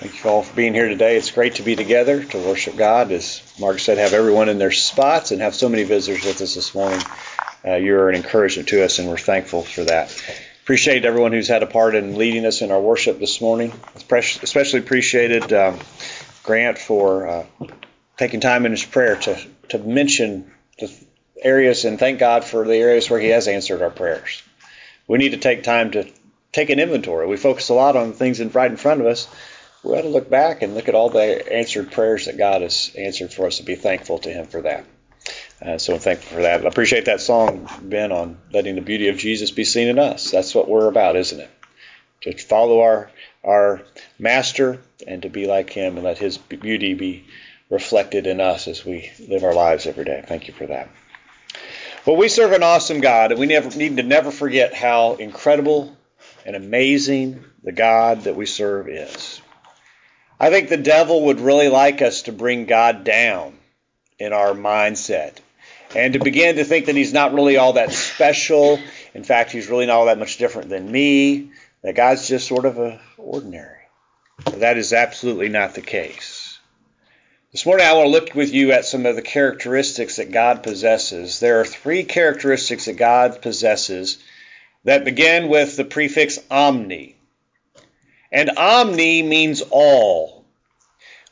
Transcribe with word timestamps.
Thank 0.00 0.22
you 0.22 0.30
all 0.30 0.44
for 0.44 0.54
being 0.54 0.74
here 0.74 0.88
today. 0.88 1.16
It's 1.16 1.32
great 1.32 1.56
to 1.56 1.64
be 1.64 1.74
together 1.74 2.22
to 2.22 2.38
worship 2.38 2.76
God. 2.76 3.10
As 3.10 3.42
Mark 3.58 3.80
said, 3.80 3.98
have 3.98 4.12
everyone 4.12 4.48
in 4.48 4.56
their 4.56 4.70
spots 4.70 5.32
and 5.32 5.40
have 5.40 5.56
so 5.56 5.68
many 5.68 5.82
visitors 5.82 6.24
with 6.24 6.40
us 6.40 6.54
this 6.54 6.72
morning. 6.72 7.00
Uh, 7.66 7.74
you're 7.74 8.08
an 8.08 8.14
encouragement 8.14 8.68
to 8.68 8.84
us, 8.84 9.00
and 9.00 9.08
we're 9.08 9.18
thankful 9.18 9.64
for 9.64 9.82
that. 9.82 10.16
Appreciate 10.62 11.04
everyone 11.04 11.32
who's 11.32 11.48
had 11.48 11.64
a 11.64 11.66
part 11.66 11.96
in 11.96 12.16
leading 12.16 12.46
us 12.46 12.62
in 12.62 12.70
our 12.70 12.80
worship 12.80 13.18
this 13.18 13.40
morning. 13.40 13.72
Especially 13.96 14.78
appreciated 14.78 15.52
um, 15.52 15.80
Grant 16.44 16.78
for 16.78 17.26
uh, 17.26 17.46
taking 18.16 18.38
time 18.38 18.66
in 18.66 18.70
his 18.70 18.84
prayer 18.84 19.16
to, 19.16 19.36
to 19.70 19.78
mention 19.78 20.48
the 20.78 20.94
areas 21.42 21.84
and 21.84 21.98
thank 21.98 22.20
God 22.20 22.44
for 22.44 22.64
the 22.64 22.76
areas 22.76 23.10
where 23.10 23.18
he 23.18 23.30
has 23.30 23.48
answered 23.48 23.82
our 23.82 23.90
prayers. 23.90 24.44
We 25.08 25.18
need 25.18 25.30
to 25.30 25.38
take 25.38 25.64
time 25.64 25.90
to 25.90 26.08
take 26.52 26.70
an 26.70 26.78
inventory. 26.78 27.26
We 27.26 27.36
focus 27.36 27.68
a 27.68 27.74
lot 27.74 27.96
on 27.96 28.12
things 28.12 28.38
in, 28.38 28.50
right 28.50 28.70
in 28.70 28.76
front 28.76 29.00
of 29.00 29.08
us 29.08 29.26
we 29.82 29.92
ought 29.92 30.02
to 30.02 30.08
look 30.08 30.28
back 30.28 30.62
and 30.62 30.74
look 30.74 30.88
at 30.88 30.94
all 30.94 31.10
the 31.10 31.52
answered 31.52 31.92
prayers 31.92 32.26
that 32.26 32.36
God 32.36 32.62
has 32.62 32.90
answered 32.96 33.32
for 33.32 33.46
us 33.46 33.58
and 33.58 33.66
be 33.66 33.76
thankful 33.76 34.18
to 34.20 34.30
Him 34.30 34.46
for 34.46 34.62
that. 34.62 34.84
Uh, 35.60 35.78
so 35.78 35.94
I'm 35.94 36.00
thankful 36.00 36.36
for 36.36 36.42
that. 36.42 36.64
I 36.64 36.68
appreciate 36.68 37.06
that 37.06 37.20
song, 37.20 37.68
Ben, 37.82 38.12
on 38.12 38.38
letting 38.52 38.76
the 38.76 38.80
beauty 38.80 39.08
of 39.08 39.16
Jesus 39.16 39.50
be 39.50 39.64
seen 39.64 39.88
in 39.88 39.98
us. 39.98 40.30
That's 40.30 40.54
what 40.54 40.68
we're 40.68 40.88
about, 40.88 41.16
isn't 41.16 41.40
it? 41.40 41.50
To 42.22 42.36
follow 42.36 42.80
our 42.80 43.10
our 43.44 43.82
Master 44.18 44.80
and 45.06 45.22
to 45.22 45.28
be 45.28 45.46
like 45.46 45.70
Him 45.70 45.96
and 45.96 46.04
let 46.04 46.18
His 46.18 46.38
beauty 46.38 46.94
be 46.94 47.26
reflected 47.70 48.26
in 48.26 48.40
us 48.40 48.66
as 48.68 48.84
we 48.84 49.10
live 49.28 49.44
our 49.44 49.54
lives 49.54 49.86
every 49.86 50.04
day. 50.04 50.24
Thank 50.26 50.48
you 50.48 50.54
for 50.54 50.66
that. 50.66 50.88
Well, 52.06 52.16
we 52.16 52.28
serve 52.28 52.52
an 52.52 52.62
awesome 52.62 53.00
God, 53.00 53.32
and 53.32 53.40
we 53.40 53.46
never 53.46 53.76
need 53.76 53.96
to 53.98 54.02
never 54.02 54.30
forget 54.30 54.74
how 54.74 55.14
incredible 55.16 55.96
and 56.46 56.56
amazing 56.56 57.44
the 57.62 57.72
God 57.72 58.22
that 58.22 58.36
we 58.36 58.46
serve 58.46 58.88
is. 58.88 59.37
I 60.40 60.50
think 60.50 60.68
the 60.68 60.76
devil 60.76 61.26
would 61.26 61.40
really 61.40 61.68
like 61.68 62.00
us 62.00 62.22
to 62.22 62.32
bring 62.32 62.66
God 62.66 63.04
down 63.04 63.58
in 64.18 64.32
our 64.32 64.52
mindset 64.52 65.34
and 65.94 66.12
to 66.12 66.18
begin 66.18 66.56
to 66.56 66.64
think 66.64 66.86
that 66.86 66.94
he's 66.94 67.12
not 67.12 67.34
really 67.34 67.56
all 67.56 67.72
that 67.74 67.92
special. 67.92 68.78
In 69.14 69.24
fact, 69.24 69.50
he's 69.50 69.68
really 69.68 69.86
not 69.86 69.96
all 69.96 70.06
that 70.06 70.18
much 70.18 70.36
different 70.36 70.68
than 70.68 70.90
me, 70.90 71.50
that 71.82 71.96
God's 71.96 72.28
just 72.28 72.46
sort 72.46 72.66
of 72.66 72.78
a 72.78 73.00
ordinary. 73.16 73.74
But 74.44 74.60
that 74.60 74.76
is 74.76 74.92
absolutely 74.92 75.48
not 75.48 75.74
the 75.74 75.80
case. 75.80 76.58
This 77.50 77.66
morning 77.66 77.86
I 77.86 77.94
want 77.94 78.06
to 78.06 78.10
look 78.10 78.34
with 78.34 78.52
you 78.52 78.72
at 78.72 78.84
some 78.84 79.06
of 79.06 79.16
the 79.16 79.22
characteristics 79.22 80.16
that 80.16 80.30
God 80.30 80.62
possesses. 80.62 81.40
There 81.40 81.60
are 81.60 81.64
three 81.64 82.04
characteristics 82.04 82.84
that 82.84 82.98
God 82.98 83.42
possesses 83.42 84.18
that 84.84 85.04
begin 85.04 85.48
with 85.48 85.76
the 85.76 85.84
prefix 85.84 86.38
omni. 86.50 87.16
And 88.30 88.50
omni 88.56 89.22
means 89.22 89.62
all. 89.70 90.44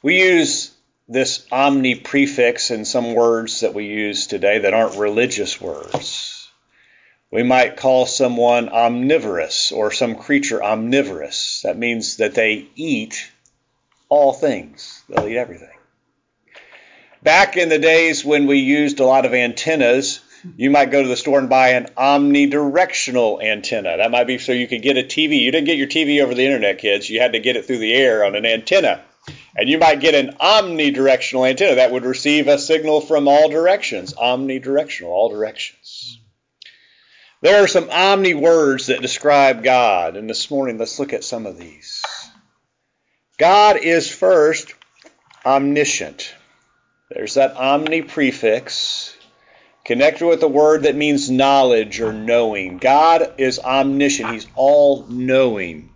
We 0.02 0.22
use 0.22 0.70
this 1.08 1.46
omni 1.52 1.96
prefix 1.96 2.70
in 2.70 2.84
some 2.84 3.14
words 3.14 3.60
that 3.60 3.74
we 3.74 3.86
use 3.86 4.26
today 4.26 4.60
that 4.60 4.74
aren't 4.74 4.98
religious 4.98 5.60
words. 5.60 6.48
We 7.30 7.42
might 7.42 7.76
call 7.76 8.06
someone 8.06 8.68
omnivorous 8.68 9.72
or 9.72 9.90
some 9.90 10.14
creature 10.14 10.62
omnivorous. 10.62 11.62
That 11.62 11.76
means 11.76 12.16
that 12.16 12.34
they 12.34 12.68
eat 12.76 13.30
all 14.08 14.32
things, 14.32 15.02
they'll 15.08 15.26
eat 15.26 15.36
everything. 15.36 15.68
Back 17.22 17.56
in 17.56 17.68
the 17.68 17.78
days 17.78 18.24
when 18.24 18.46
we 18.46 18.58
used 18.58 19.00
a 19.00 19.04
lot 19.04 19.26
of 19.26 19.34
antennas, 19.34 20.20
you 20.56 20.70
might 20.70 20.90
go 20.90 21.02
to 21.02 21.08
the 21.08 21.16
store 21.16 21.38
and 21.38 21.48
buy 21.48 21.70
an 21.70 21.88
omnidirectional 21.96 23.42
antenna. 23.42 23.96
That 23.96 24.10
might 24.10 24.26
be 24.26 24.38
so 24.38 24.52
you 24.52 24.68
could 24.68 24.82
get 24.82 24.96
a 24.96 25.02
TV. 25.02 25.40
You 25.40 25.50
didn't 25.50 25.66
get 25.66 25.78
your 25.78 25.88
TV 25.88 26.22
over 26.22 26.34
the 26.34 26.44
internet, 26.44 26.78
kids. 26.78 27.08
You 27.08 27.20
had 27.20 27.32
to 27.32 27.40
get 27.40 27.56
it 27.56 27.66
through 27.66 27.78
the 27.78 27.94
air 27.94 28.24
on 28.24 28.34
an 28.34 28.46
antenna. 28.46 29.02
And 29.56 29.68
you 29.68 29.78
might 29.78 30.00
get 30.00 30.14
an 30.14 30.36
omnidirectional 30.40 31.48
antenna 31.48 31.76
that 31.76 31.90
would 31.90 32.04
receive 32.04 32.46
a 32.46 32.58
signal 32.58 33.00
from 33.00 33.26
all 33.26 33.48
directions. 33.48 34.14
Omnidirectional, 34.14 35.08
all 35.08 35.30
directions. 35.30 36.20
There 37.42 37.62
are 37.62 37.68
some 37.68 37.90
omni 37.90 38.34
words 38.34 38.86
that 38.86 39.02
describe 39.02 39.62
God. 39.62 40.16
And 40.16 40.28
this 40.28 40.50
morning, 40.50 40.78
let's 40.78 40.98
look 40.98 41.12
at 41.12 41.24
some 41.24 41.46
of 41.46 41.58
these. 41.58 42.02
God 43.38 43.76
is 43.76 44.10
first 44.10 44.74
omniscient. 45.44 46.34
There's 47.10 47.34
that 47.34 47.56
omni 47.56 48.02
prefix 48.02 49.15
connected 49.86 50.26
with 50.26 50.42
a 50.42 50.48
word 50.48 50.82
that 50.82 50.96
means 50.96 51.30
knowledge 51.30 52.00
or 52.00 52.12
knowing. 52.12 52.78
God 52.78 53.34
is 53.38 53.60
omniscient, 53.60 54.32
He's 54.32 54.46
all 54.56 55.06
knowing. 55.08 55.90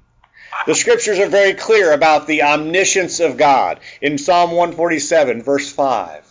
The 0.66 0.76
scriptures 0.76 1.18
are 1.18 1.28
very 1.28 1.54
clear 1.54 1.92
about 1.92 2.26
the 2.26 2.44
omniscience 2.44 3.18
of 3.18 3.36
God 3.36 3.80
in 4.00 4.16
Psalm 4.16 4.52
147, 4.52 5.42
verse 5.42 5.70
5. 5.72 6.24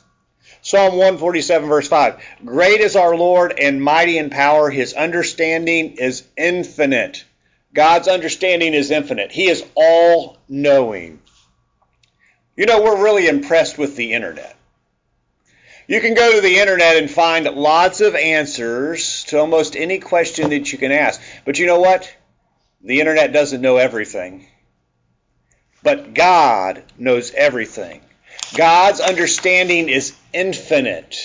Psalm 0.61 0.91
147, 0.93 1.67
verse 1.67 1.87
5. 1.87 2.21
Great 2.45 2.79
is 2.79 2.95
our 2.95 3.15
Lord 3.15 3.59
and 3.59 3.83
mighty 3.83 4.17
in 4.17 4.29
power. 4.29 4.69
His 4.69 4.93
understanding 4.93 5.97
is 5.97 6.23
infinite. 6.37 7.25
God's 7.73 8.07
understanding 8.07 8.73
is 8.73 8.89
infinite. 8.89 9.31
He 9.31 9.49
is 9.49 9.65
all 9.75 10.37
knowing. 10.47 11.19
You 12.55 12.65
know, 12.65 12.81
we're 12.81 13.03
really 13.03 13.27
impressed 13.27 13.77
with 13.77 13.95
the 13.95 14.13
internet. 14.13 14.55
You 15.89 16.01
can 16.01 16.13
go 16.13 16.35
to 16.35 16.41
the 16.41 16.59
internet 16.59 16.97
and 16.97 17.09
find 17.09 17.45
lots 17.45 17.99
of 17.99 18.13
answers 18.13 19.23
to 19.29 19.39
almost 19.39 19.75
any 19.75 19.97
question 19.97 20.51
that 20.51 20.71
you 20.71 20.77
can 20.77 20.91
ask. 20.91 21.19
But 21.45 21.57
you 21.57 21.65
know 21.65 21.79
what? 21.79 22.15
The 22.83 22.99
internet 22.99 23.33
doesn't 23.33 23.59
know 23.59 23.77
everything. 23.77 24.45
But 25.81 26.13
God 26.13 26.83
knows 26.99 27.31
everything. 27.31 28.01
God's 28.55 28.99
understanding 28.99 29.89
is 29.89 30.15
infinite. 30.31 31.17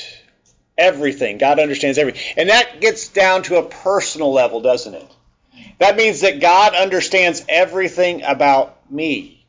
Everything. 0.78 1.36
God 1.36 1.58
understands 1.58 1.98
everything. 1.98 2.22
And 2.38 2.48
that 2.48 2.80
gets 2.80 3.08
down 3.08 3.42
to 3.42 3.58
a 3.58 3.69
personal 3.69 4.32
level, 4.32 4.62
doesn't 4.62 4.94
it? 4.94 5.16
That 5.78 5.97
means 5.97 6.22
that 6.22 6.41
God 6.41 6.74
understands 6.74 7.44
everything 7.50 8.22
about 8.22 8.91
me. 8.91 9.44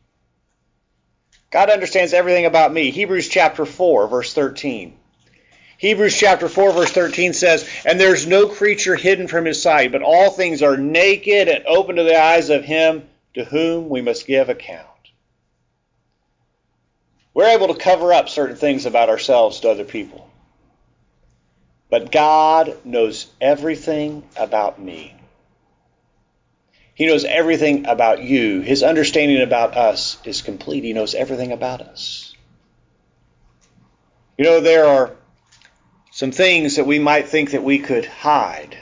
God 1.52 1.70
understands 1.70 2.14
everything 2.14 2.46
about 2.46 2.74
me. 2.74 2.92
Hebrews 2.92 3.30
chapter 3.30 3.66
4, 3.66 4.10
verse 4.10 4.34
13. 4.34 4.98
Hebrews 5.78 6.18
chapter 6.18 6.48
4 6.48 6.72
verse 6.72 6.92
13 6.92 7.34
says, 7.34 7.70
And 7.86 8.00
there's 8.00 8.26
no 8.26 8.48
creature 8.48 8.96
hidden 8.96 9.28
from 9.28 9.46
his 9.46 9.62
sight, 9.62 9.92
but 9.92 10.02
all 10.02 10.32
things 10.32 10.62
are 10.62 10.78
naked 10.78 11.48
and 11.48 11.66
open 11.66 11.98
to 11.98 12.04
the 12.04 12.20
eyes 12.20 12.50
of 12.50 12.64
him 12.64 13.08
to 13.34 13.44
whom 13.44 13.90
we 13.90 14.02
must 14.02 14.26
give 14.26 14.50
account. 14.50 14.88
We're 17.34 17.50
able 17.50 17.68
to 17.68 17.80
cover 17.80 18.14
up 18.14 18.30
certain 18.30 18.56
things 18.56 18.86
about 18.86 19.10
ourselves 19.10 19.60
to 19.60 19.70
other 19.70 19.84
people. 19.84 20.30
But 21.90 22.12
God 22.12 22.78
knows 22.86 23.28
everything 23.42 24.24
about 24.38 24.82
me. 24.82 25.14
He 26.94 27.08
knows 27.08 27.26
everything 27.26 27.88
about 27.88 28.24
you. 28.24 28.62
His 28.62 28.82
understanding 28.82 29.42
about 29.42 29.76
us 29.76 30.18
is 30.24 30.42
complete. 30.42 30.86
He 30.86 30.94
knows 30.94 31.14
everything 31.14 31.52
about 31.52 31.82
us. 31.82 32.34
You 34.38 34.46
know, 34.46 34.62
there 34.62 34.86
are 34.86 35.12
some 36.16 36.32
things 36.32 36.78
that 36.78 36.88
we 36.88 36.98
might 36.98 37.28
think 37.28 37.52
that 37.52 37.66
we 37.66 37.78
could 37.78 38.06
hide. 38.06 38.78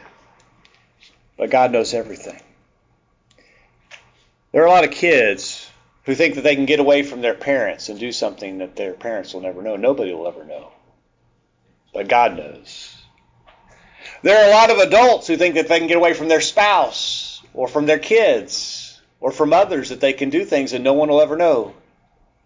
But 1.35 1.49
God 1.49 1.71
knows 1.71 1.95
everything. 1.95 2.39
There 4.51 4.61
are 4.61 4.67
a 4.67 4.69
lot 4.69 4.83
of 4.83 4.91
kids 4.91 5.67
who 6.03 6.13
think 6.13 6.35
that 6.35 6.43
they 6.43 6.55
can 6.55 6.67
get 6.67 6.79
away 6.79 7.01
from 7.01 7.21
their 7.21 7.33
parents 7.33 7.89
and 7.89 7.99
do 7.99 8.11
something 8.11 8.59
that 8.59 8.75
their 8.75 8.93
parents 8.93 9.33
will 9.33 9.41
never 9.41 9.63
know. 9.63 9.77
Nobody 9.77 10.13
will 10.13 10.27
ever 10.27 10.43
know. 10.45 10.71
But 11.91 12.07
God 12.07 12.37
knows. 12.37 12.95
There 14.21 14.37
are 14.37 14.51
a 14.51 14.53
lot 14.53 14.69
of 14.69 14.77
adults 14.77 15.25
who 15.25 15.35
think 15.35 15.55
that 15.55 15.67
they 15.67 15.79
can 15.79 15.87
get 15.87 15.97
away 15.97 16.13
from 16.13 16.27
their 16.27 16.39
spouse 16.39 17.41
or 17.55 17.67
from 17.67 17.87
their 17.87 17.97
kids 17.97 19.01
or 19.19 19.31
from 19.31 19.53
others 19.53 19.89
that 19.89 20.01
they 20.01 20.13
can 20.13 20.29
do 20.29 20.45
things 20.45 20.73
and 20.73 20.83
no 20.83 20.93
one 20.93 21.09
will 21.09 21.21
ever 21.21 21.35
know. 21.35 21.73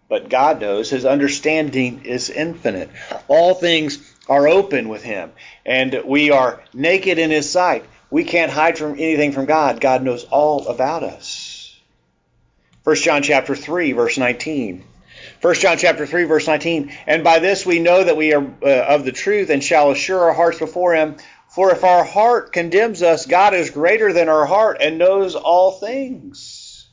But 0.08 0.30
God 0.30 0.62
knows. 0.62 0.88
His 0.88 1.04
understanding 1.04 2.06
is 2.06 2.30
infinite. 2.30 2.88
All 3.28 3.54
things 3.54 4.14
are 4.28 4.48
open 4.48 4.88
with 4.88 5.02
him 5.02 5.32
and 5.64 6.02
we 6.04 6.30
are 6.30 6.62
naked 6.74 7.18
in 7.18 7.30
his 7.30 7.50
sight. 7.50 7.84
We 8.10 8.24
can't 8.24 8.52
hide 8.52 8.78
from 8.78 8.92
anything 8.92 9.32
from 9.32 9.46
God. 9.46 9.80
God 9.80 10.02
knows 10.02 10.24
all 10.24 10.68
about 10.68 11.02
us. 11.02 11.78
1 12.84 12.96
John 12.96 13.22
chapter 13.22 13.54
3 13.54 13.92
verse 13.92 14.18
19. 14.18 14.84
1 15.40 15.54
John 15.54 15.78
chapter 15.78 16.06
3 16.06 16.24
verse 16.24 16.46
19. 16.46 16.92
And 17.06 17.24
by 17.24 17.38
this 17.38 17.66
we 17.66 17.80
know 17.80 18.02
that 18.04 18.16
we 18.16 18.34
are 18.34 18.44
uh, 18.62 18.66
of 18.66 19.04
the 19.04 19.12
truth 19.12 19.50
and 19.50 19.62
shall 19.62 19.90
assure 19.90 20.20
our 20.20 20.34
hearts 20.34 20.58
before 20.58 20.94
him. 20.94 21.16
For 21.48 21.70
if 21.72 21.82
our 21.84 22.04
heart 22.04 22.52
condemns 22.52 23.02
us, 23.02 23.26
God 23.26 23.54
is 23.54 23.70
greater 23.70 24.12
than 24.12 24.28
our 24.28 24.46
heart 24.46 24.78
and 24.80 24.98
knows 24.98 25.34
all 25.34 25.72
things. 25.72 26.88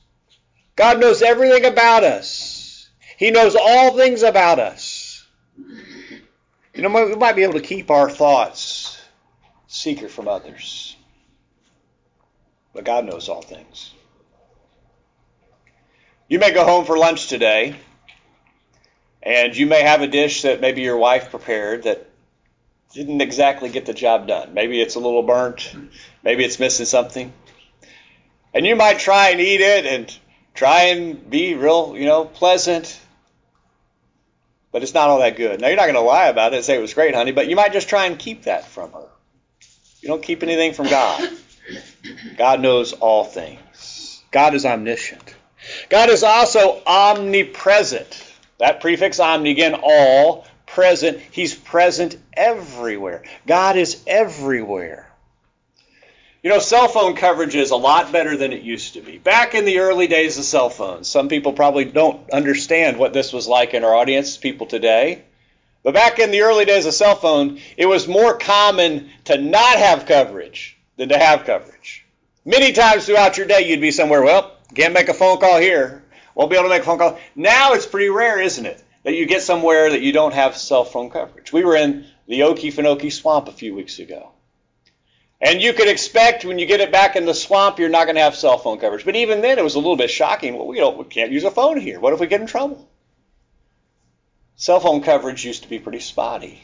God 0.76 1.00
knows 1.00 1.22
everything 1.22 1.66
about 1.66 2.04
us. 2.04 2.90
He 3.18 3.32
knows 3.32 3.56
all 3.56 3.96
things 3.96 4.24
about 4.24 4.60
us. 4.60 5.26
You 6.76 6.82
know, 6.82 7.06
we 7.06 7.16
might 7.16 7.38
be 7.38 7.44
able 7.44 7.54
to 7.54 7.62
keep 7.62 7.90
our 7.90 8.10
thoughts 8.10 9.02
secret 9.66 10.12
from 10.12 10.28
others, 10.28 10.98
but 12.74 12.84
God 12.84 13.06
knows 13.06 13.30
all 13.30 13.42
things. 13.42 13.94
You 16.28 16.38
may 16.38 16.52
go 16.52 16.66
home 16.66 16.84
for 16.84 16.98
lunch 16.98 17.28
today, 17.28 17.78
and 19.24 19.56
you 19.56 19.68
may 19.68 19.84
have 19.84 20.02
a 20.02 20.08
dish 20.08 20.42
that 20.42 20.60
maybe 20.60 20.82
your 20.82 20.98
wife 20.98 21.32
prepared 21.32 21.84
that 21.84 22.10
didn't 22.94 23.22
exactly 23.22 23.70
get 23.70 23.86
the 23.86 23.94
job 23.94 24.28
done. 24.28 24.54
Maybe 24.54 24.82
it's 24.82 24.96
a 24.96 25.00
little 25.00 25.24
burnt, 25.24 25.74
maybe 26.24 26.44
it's 26.44 26.60
missing 26.60 26.86
something. 26.86 27.32
And 28.54 28.66
you 28.66 28.76
might 28.76 29.00
try 29.00 29.30
and 29.30 29.40
eat 29.40 29.62
it 29.62 29.86
and 29.86 30.20
try 30.54 30.88
and 30.88 31.30
be 31.30 31.54
real, 31.54 31.96
you 31.96 32.06
know, 32.06 32.26
pleasant. 32.26 33.00
But 34.76 34.84
it's 34.84 34.94
not 34.94 35.10
all 35.10 35.20
that 35.20 35.38
good. 35.38 35.62
Now, 35.62 35.70
you're 35.70 35.78
not 35.78 35.86
going 35.86 35.96
to 35.96 36.02
lie 36.02 36.28
about 36.28 36.52
it 36.52 36.58
and 36.58 36.66
say 36.66 36.76
it 36.76 36.82
was 36.82 36.94
great, 36.94 37.16
honey, 37.16 37.32
but 37.32 37.48
you 37.48 37.56
might 37.56 37.72
just 37.72 37.88
try 37.88 38.08
and 38.08 38.20
keep 38.20 38.44
that 38.44 38.68
from 38.68 38.92
her. 38.92 39.08
You 40.02 40.10
don't 40.10 40.22
keep 40.22 40.44
anything 40.44 40.74
from 40.74 40.90
God. 40.90 41.30
God 42.38 42.60
knows 42.60 42.92
all 42.92 43.24
things. 43.24 44.22
God 44.32 44.54
is 44.54 44.66
omniscient. 44.66 45.34
God 45.88 46.10
is 46.10 46.24
also 46.24 46.84
omnipresent. 46.86 48.22
That 48.58 48.82
prefix 48.82 49.18
omni 49.22 49.52
again, 49.52 49.80
all, 49.82 50.46
present. 50.66 51.22
He's 51.32 51.56
present 51.56 52.18
everywhere. 52.34 53.24
God 53.48 53.78
is 53.78 54.04
everywhere. 54.06 55.10
You 56.46 56.52
know, 56.52 56.60
cell 56.60 56.88
phone 56.88 57.16
coverage 57.16 57.56
is 57.56 57.72
a 57.72 57.76
lot 57.76 58.12
better 58.12 58.38
than 58.38 58.54
it 58.54 58.62
used 58.62 58.94
to 58.94 59.02
be. 59.02 59.18
Back 59.18 59.56
in 59.56 59.66
the 59.66 59.80
early 59.80 60.06
days 60.06 60.38
of 60.38 60.44
cell 60.44 60.70
phones, 60.70 61.08
some 61.08 61.28
people 61.28 61.54
probably 61.54 61.86
don't 61.86 62.30
understand 62.30 63.00
what 63.00 63.14
this 63.14 63.34
was 63.34 63.48
like 63.48 63.74
in 63.74 63.84
our 63.84 63.96
audience, 63.96 64.38
people 64.38 64.68
today. 64.68 65.24
But 65.82 65.96
back 65.96 66.20
in 66.20 66.30
the 66.30 66.42
early 66.42 66.66
days 66.66 66.86
of 66.86 66.94
cell 66.94 67.16
phone, 67.16 67.60
it 67.78 67.88
was 67.88 68.08
more 68.08 68.38
common 68.38 69.10
to 69.24 69.42
not 69.42 69.80
have 69.80 70.06
coverage 70.06 70.78
than 70.98 71.10
to 71.10 71.18
have 71.18 71.46
coverage. 71.46 72.06
Many 72.46 72.74
times 72.74 73.08
throughout 73.08 73.40
your 73.40 73.48
day, 73.48 73.68
you'd 73.68 73.82
be 73.82 73.90
somewhere, 73.90 74.22
well, 74.22 74.56
can't 74.76 74.94
make 74.94 75.10
a 75.10 75.16
phone 75.16 75.40
call 75.40 75.58
here, 75.58 76.04
won't 76.36 76.52
be 76.52 76.58
able 76.58 76.70
to 76.70 76.76
make 76.76 76.84
a 76.84 76.86
phone 76.86 77.00
call. 77.00 77.18
Now 77.36 77.74
it's 77.74 77.88
pretty 77.88 78.10
rare, 78.10 78.40
isn't 78.40 78.68
it, 78.68 78.84
that 79.02 79.16
you 79.16 79.26
get 79.26 79.42
somewhere 79.42 79.90
that 79.90 80.02
you 80.02 80.12
don't 80.12 80.36
have 80.36 80.56
cell 80.56 80.86
phone 80.86 81.10
coverage. 81.10 81.52
We 81.52 81.66
were 81.66 81.76
in 81.76 82.06
the 82.28 82.42
Okefenokee 82.42 83.12
Swamp 83.12 83.48
a 83.48 83.52
few 83.52 83.74
weeks 83.74 83.98
ago. 83.98 84.30
And 85.42 85.62
you 85.62 85.74
could 85.74 85.88
expect 85.88 86.46
when 86.46 86.60
you 86.60 86.66
get 86.66 86.80
it 86.80 86.92
back 86.92 87.16
in 87.16 87.26
the 87.26 87.34
swamp, 87.34 87.78
you're 87.78 87.90
not 87.90 88.06
going 88.06 88.16
to 88.16 88.22
have 88.22 88.36
cell 88.36 88.58
phone 88.58 88.80
coverage. 88.80 89.06
But 89.06 89.16
even 89.16 89.42
then, 89.42 89.60
it 89.60 89.64
was 89.64 89.76
a 89.76 89.80
little 89.80 89.98
bit 89.98 90.10
shocking. 90.10 90.56
Well, 90.56 90.68
we, 90.68 90.78
don't, 90.78 90.98
we 90.98 91.04
can't 91.06 91.32
use 91.32 91.44
a 91.44 91.52
phone 91.52 91.80
here. 91.80 92.00
What 92.00 92.14
if 92.14 92.20
we 92.20 92.28
get 92.28 92.42
in 92.42 92.48
trouble? 92.48 92.88
Cell 94.56 94.80
phone 94.80 95.02
coverage 95.02 95.44
used 95.44 95.64
to 95.64 95.70
be 95.70 95.80
pretty 95.80 96.00
spotty. 96.00 96.64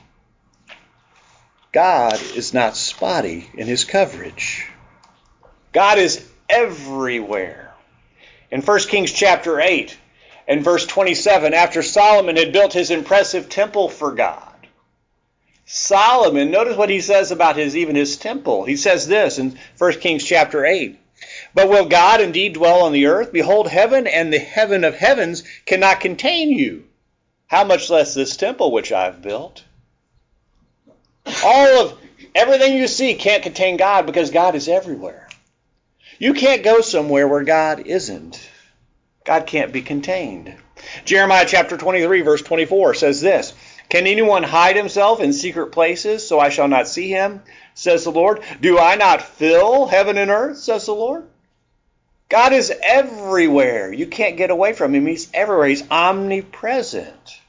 God 1.74 2.22
is 2.36 2.54
not 2.54 2.76
spotty 2.76 3.50
in 3.54 3.68
his 3.68 3.84
coverage. 3.84 4.68
God 5.74 6.00
is 6.00 6.26
everywhere. 6.50 7.74
In 8.50 8.62
1 8.62 8.80
Kings 8.82 9.12
chapter 9.12 9.60
8 9.60 9.98
and 10.48 10.64
verse 10.64 10.86
27, 10.86 11.54
after 11.54 11.82
Solomon 11.82 12.36
had 12.36 12.52
built 12.52 12.74
his 12.74 12.92
impressive 12.92 13.48
temple 13.48 13.88
for 13.88 14.12
God, 14.12 14.51
Solomon, 15.74 16.52
notice 16.52 16.76
what 16.76 16.90
he 16.90 17.00
says 17.00 17.32
about 17.32 17.56
his 17.56 17.78
even 17.78 17.96
his 17.96 18.18
temple. 18.18 18.66
He 18.66 18.76
says 18.76 19.08
this 19.08 19.40
in 19.40 19.58
1 19.78 19.94
Kings 20.02 20.22
chapter 20.22 20.66
8. 20.66 21.00
But 21.54 21.70
will 21.70 21.86
God 21.86 22.20
indeed 22.20 22.56
dwell 22.56 22.82
on 22.82 22.92
the 22.92 23.06
earth? 23.06 23.32
Behold, 23.32 23.70
heaven 23.70 24.06
and 24.06 24.34
the 24.34 24.40
heaven 24.40 24.84
of 24.84 24.96
heavens 24.96 25.44
cannot 25.66 26.02
contain 26.02 26.50
you. 26.50 26.84
How 27.48 27.64
much 27.64 27.90
less 27.90 28.14
this 28.14 28.36
temple 28.36 28.74
which 28.74 28.92
I've 28.92 29.22
built? 29.22 29.64
All 31.42 31.86
of 31.86 31.98
everything 32.36 32.76
you 32.76 32.90
see 32.90 33.16
can't 33.16 33.42
contain 33.42 33.78
God 33.78 34.06
because 34.06 34.30
God 34.30 34.56
is 34.56 34.68
everywhere. 34.68 35.30
You 36.20 36.34
can't 36.34 36.64
go 36.64 36.82
somewhere 36.82 37.30
where 37.30 37.46
God 37.46 37.88
isn't. 37.88 38.46
God 39.24 39.46
can't 39.46 39.72
be 39.72 39.82
contained. 39.82 40.54
Jeremiah 41.06 41.46
chapter 41.48 41.78
23, 41.78 42.24
verse 42.24 42.42
24 42.42 42.96
says 42.96 43.22
this 43.22 43.54
can 43.92 44.08
anyone 44.08 44.44
hide 44.44 44.78
himself 44.78 45.20
in 45.20 45.34
secret 45.34 45.74
places 45.74 46.26
so 46.26 46.40
I 46.40 46.48
shall 46.48 46.70
not 46.70 46.88
see 46.88 47.10
him? 47.10 47.42
Says 47.74 48.06
the 48.06 48.12
Lord. 48.12 48.42
Do 48.62 48.80
I 48.80 48.96
not 48.96 49.22
fill 49.22 49.86
heaven 49.86 50.18
and 50.18 50.32
earth? 50.32 50.60
Says 50.60 50.86
the 50.86 50.94
Lord. 50.94 51.28
God 52.30 52.54
is 52.54 52.72
everywhere. 52.82 53.92
You 53.92 54.08
can't 54.08 54.38
get 54.38 54.50
away 54.50 54.72
from 54.72 54.96
him. 54.96 55.06
He's 55.06 55.30
everywhere. 55.34 55.68
He's 55.68 55.84
omnipresent. 55.92 57.42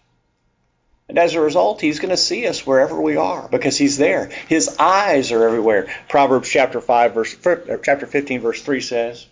And 1.08 1.16
as 1.16 1.34
a 1.34 1.40
result, 1.40 1.80
he's 1.80 2.00
going 2.00 2.10
to 2.10 2.16
see 2.16 2.48
us 2.48 2.66
wherever 2.66 3.00
we 3.00 3.14
are 3.14 3.46
because 3.48 3.78
he's 3.78 3.96
there. 3.96 4.28
His 4.48 4.76
eyes 4.80 5.30
are 5.30 5.46
everywhere. 5.46 5.94
Proverbs 6.08 6.48
chapter 6.48 6.80
5 6.80 7.14
verse 7.14 7.36
chapter 7.84 8.06
15 8.08 8.40
verse 8.40 8.60
3 8.60 8.80
says, 8.80 9.26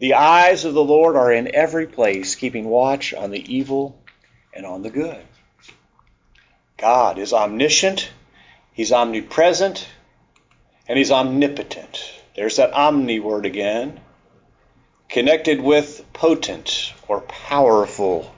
"The 0.00 0.14
eyes 0.14 0.64
of 0.64 0.74
the 0.74 0.82
Lord 0.82 1.14
are 1.14 1.32
in 1.32 1.54
every 1.54 1.86
place, 1.86 2.34
keeping 2.34 2.64
watch 2.64 3.14
on 3.14 3.30
the 3.30 3.54
evil 3.54 3.96
and 4.52 4.66
on 4.66 4.82
the 4.82 4.90
good." 4.90 5.22
God 6.82 7.18
is 7.18 7.32
omniscient, 7.32 8.10
He's 8.72 8.90
omnipresent, 8.90 9.86
and 10.88 10.98
He's 10.98 11.12
omnipotent. 11.12 12.02
There's 12.34 12.56
that 12.56 12.72
omni 12.72 13.20
word 13.20 13.46
again, 13.46 14.00
connected 15.08 15.60
with 15.60 16.04
potent 16.12 16.92
or 17.06 17.20
powerful. 17.20 18.34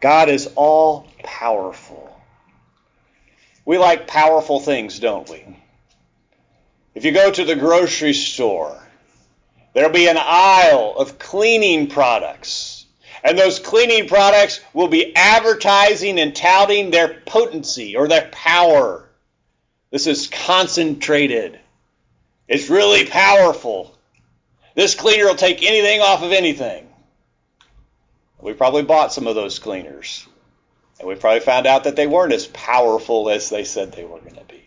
God 0.00 0.30
is 0.30 0.48
all 0.56 1.08
powerful. 1.22 2.18
We 3.66 3.76
like 3.76 4.06
powerful 4.06 4.60
things, 4.60 4.98
don't 4.98 5.28
we? 5.28 5.44
If 6.94 7.04
you 7.04 7.12
go 7.12 7.30
to 7.30 7.44
the 7.44 7.54
grocery 7.54 8.14
store, 8.14 8.82
there'll 9.74 9.92
be 9.92 10.08
an 10.08 10.16
aisle 10.18 10.94
of 10.96 11.18
cleaning 11.18 11.88
products 11.88 12.77
and 13.22 13.38
those 13.38 13.58
cleaning 13.58 14.08
products 14.08 14.60
will 14.72 14.88
be 14.88 15.14
advertising 15.14 16.18
and 16.18 16.34
touting 16.34 16.90
their 16.90 17.20
potency 17.26 17.96
or 17.96 18.08
their 18.08 18.28
power. 18.32 19.08
This 19.90 20.06
is 20.06 20.28
concentrated. 20.28 21.58
It's 22.46 22.70
really 22.70 23.06
powerful. 23.06 23.96
This 24.74 24.94
cleaner 24.94 25.26
will 25.26 25.34
take 25.34 25.62
anything 25.62 26.00
off 26.00 26.22
of 26.22 26.32
anything. 26.32 26.88
We 28.40 28.52
probably 28.52 28.82
bought 28.82 29.12
some 29.12 29.26
of 29.26 29.34
those 29.34 29.58
cleaners. 29.58 30.26
And 30.98 31.08
we 31.08 31.14
probably 31.14 31.40
found 31.40 31.66
out 31.66 31.84
that 31.84 31.96
they 31.96 32.06
weren't 32.06 32.32
as 32.32 32.46
powerful 32.46 33.30
as 33.30 33.50
they 33.50 33.64
said 33.64 33.92
they 33.92 34.04
were 34.04 34.20
going 34.20 34.34
to 34.34 34.44
be. 34.44 34.62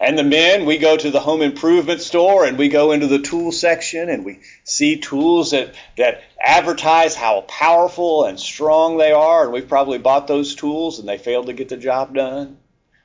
And 0.00 0.18
the 0.18 0.24
men, 0.24 0.66
we 0.66 0.78
go 0.78 0.96
to 0.96 1.10
the 1.10 1.20
home 1.20 1.40
improvement 1.40 2.00
store 2.00 2.44
and 2.44 2.58
we 2.58 2.68
go 2.68 2.92
into 2.92 3.06
the 3.06 3.20
tool 3.20 3.52
section 3.52 4.08
and 4.08 4.24
we 4.24 4.40
see 4.64 4.96
tools 4.96 5.52
that, 5.52 5.74
that 5.96 6.22
advertise 6.40 7.14
how 7.14 7.42
powerful 7.42 8.24
and 8.24 8.38
strong 8.38 8.98
they 8.98 9.12
are. 9.12 9.44
And 9.44 9.52
we've 9.52 9.68
probably 9.68 9.98
bought 9.98 10.26
those 10.26 10.56
tools 10.56 10.98
and 10.98 11.08
they 11.08 11.18
failed 11.18 11.46
to 11.46 11.52
get 11.52 11.68
the 11.68 11.76
job 11.76 12.14
done 12.14 12.58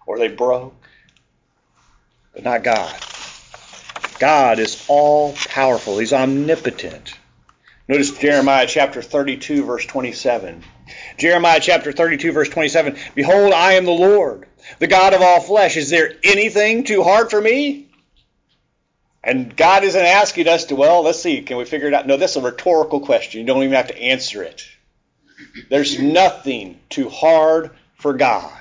or 0.07 0.17
they 0.17 0.29
broke. 0.29 0.75
But 2.33 2.43
not 2.43 2.63
God. 2.63 2.95
God 4.17 4.59
is 4.59 4.83
all 4.87 5.33
powerful, 5.33 5.97
He's 5.99 6.11
omnipotent. 6.11 7.17
Notice 7.87 8.17
Jeremiah 8.17 8.67
chapter 8.67 9.01
32, 9.01 9.63
verse 9.63 9.85
27. 9.85 10.63
Jeremiah 11.17 11.59
chapter 11.61 11.91
32, 11.91 12.31
verse 12.31 12.49
27 12.49 12.97
Behold, 13.15 13.53
I 13.53 13.73
am 13.73 13.85
the 13.85 13.91
Lord 13.91 14.48
the 14.77 14.87
God 14.87 15.13
of 15.13 15.21
all 15.21 15.41
flesh. 15.41 15.77
Is 15.77 15.89
there 15.89 16.13
anything 16.23 16.83
too 16.83 17.03
hard 17.03 17.31
for 17.31 17.41
me? 17.41 17.87
And 19.23 19.55
God 19.55 19.83
isn't 19.83 20.01
asking 20.01 20.47
us 20.47 20.65
to, 20.65 20.75
well, 20.75 21.01
let's 21.01 21.21
see, 21.21 21.41
can 21.41 21.57
we 21.57 21.65
figure 21.65 21.87
it 21.87 21.93
out? 21.93 22.07
No, 22.07 22.17
that's 22.17 22.35
a 22.35 22.41
rhetorical 22.41 23.01
question. 23.01 23.41
You 23.41 23.47
don't 23.47 23.63
even 23.63 23.75
have 23.75 23.87
to 23.87 24.01
answer 24.01 24.43
it. 24.43 24.63
There's 25.69 25.99
nothing 25.99 26.79
too 26.89 27.09
hard 27.09 27.71
for 27.95 28.13
God. 28.13 28.51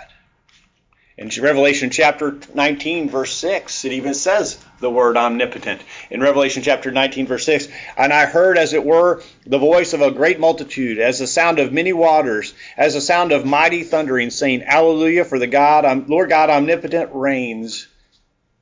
In 1.16 1.30
Revelation 1.40 1.90
chapter 1.90 2.38
19, 2.54 3.10
verse 3.10 3.34
6, 3.34 3.84
it 3.84 3.92
even 3.92 4.14
says 4.14 4.58
the 4.80 4.90
word 4.90 5.16
omnipotent. 5.16 5.80
In 6.10 6.20
Revelation 6.20 6.62
chapter 6.62 6.90
19, 6.90 7.26
verse 7.26 7.44
6, 7.44 7.68
and 7.96 8.12
I 8.12 8.26
heard, 8.26 8.58
as 8.58 8.72
it 8.72 8.84
were, 8.84 9.22
the 9.46 9.58
voice 9.58 9.92
of 9.92 10.02
a 10.02 10.10
great 10.10 10.38
multitude, 10.38 10.98
as 10.98 11.18
the 11.18 11.26
sound 11.26 11.58
of 11.58 11.72
many 11.72 11.92
waters, 11.92 12.54
as 12.76 12.94
the 12.94 13.00
sound 13.00 13.32
of 13.32 13.44
mighty 13.44 13.82
thundering, 13.84 14.30
saying, 14.30 14.62
Alleluia, 14.62 15.24
for 15.24 15.38
the 15.38 15.46
God, 15.46 15.84
um, 15.84 16.06
Lord 16.08 16.28
God 16.28 16.50
omnipotent 16.50 17.10
reigns. 17.12 17.86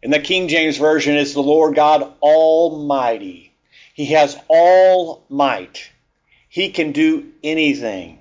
In 0.02 0.10
the 0.10 0.20
King 0.20 0.48
James 0.48 0.76
Version, 0.76 1.16
it's 1.16 1.34
the 1.34 1.42
Lord 1.42 1.74
God 1.74 2.12
Almighty. 2.20 3.52
He 3.94 4.06
has 4.06 4.36
all 4.48 5.24
might. 5.28 5.90
He 6.48 6.70
can 6.70 6.92
do 6.92 7.32
anything. 7.42 8.18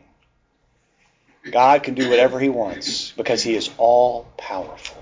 God 1.51 1.83
can 1.83 1.93
do 1.93 2.09
whatever 2.09 2.39
he 2.39 2.49
wants 2.49 3.11
because 3.11 3.43
he 3.43 3.55
is 3.55 3.69
all 3.77 4.25
powerful. 4.37 4.94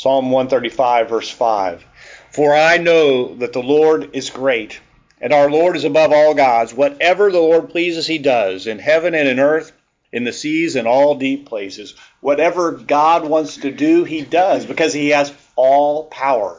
Psalm 0.00 0.30
135, 0.30 1.10
verse 1.10 1.28
5. 1.28 1.84
For 2.30 2.56
I 2.56 2.78
know 2.78 3.34
that 3.34 3.52
the 3.52 3.62
Lord 3.62 4.16
is 4.16 4.30
great, 4.30 4.80
and 5.20 5.30
our 5.30 5.50
Lord 5.50 5.76
is 5.76 5.84
above 5.84 6.10
all 6.10 6.32
gods. 6.32 6.72
Whatever 6.72 7.30
the 7.30 7.38
Lord 7.38 7.68
pleases, 7.68 8.06
he 8.06 8.16
does, 8.16 8.66
in 8.66 8.78
heaven 8.78 9.14
and 9.14 9.28
in 9.28 9.38
earth, 9.38 9.72
in 10.10 10.24
the 10.24 10.32
seas 10.32 10.74
and 10.74 10.88
all 10.88 11.16
deep 11.16 11.44
places. 11.44 11.96
Whatever 12.22 12.72
God 12.72 13.26
wants 13.26 13.58
to 13.58 13.70
do, 13.70 14.04
he 14.04 14.22
does, 14.22 14.64
because 14.64 14.94
he 14.94 15.10
has 15.10 15.34
all 15.54 16.04
power, 16.04 16.58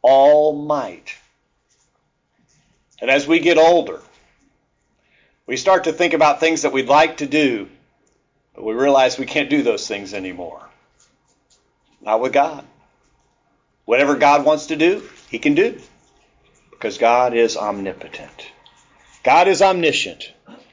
all 0.00 0.52
might. 0.54 1.16
And 3.00 3.10
as 3.10 3.26
we 3.26 3.40
get 3.40 3.58
older, 3.58 4.00
We 5.50 5.56
start 5.56 5.82
to 5.84 5.92
think 5.92 6.14
about 6.14 6.38
things 6.38 6.62
that 6.62 6.72
we'd 6.72 6.86
like 6.86 7.16
to 7.16 7.26
do, 7.26 7.68
but 8.54 8.62
we 8.62 8.72
realize 8.72 9.18
we 9.18 9.26
can't 9.26 9.50
do 9.50 9.64
those 9.64 9.88
things 9.88 10.14
anymore. 10.14 10.69
Not 12.00 12.20
with 12.20 12.32
God. 12.32 12.64
Whatever 13.84 14.16
God 14.16 14.44
wants 14.44 14.66
to 14.66 14.76
do, 14.76 15.02
He 15.28 15.38
can 15.38 15.54
do 15.54 15.80
because 16.70 16.96
God 16.96 17.34
is 17.34 17.56
omnipotent. 17.56 18.50
God 19.22 19.48
is 19.48 19.60
omniscient. 19.60 20.32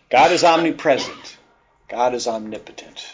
God 0.10 0.32
is 0.32 0.44
omnipresent. 0.44 1.38
God 1.90 2.14
is 2.14 2.28
omnipotent. 2.28 3.06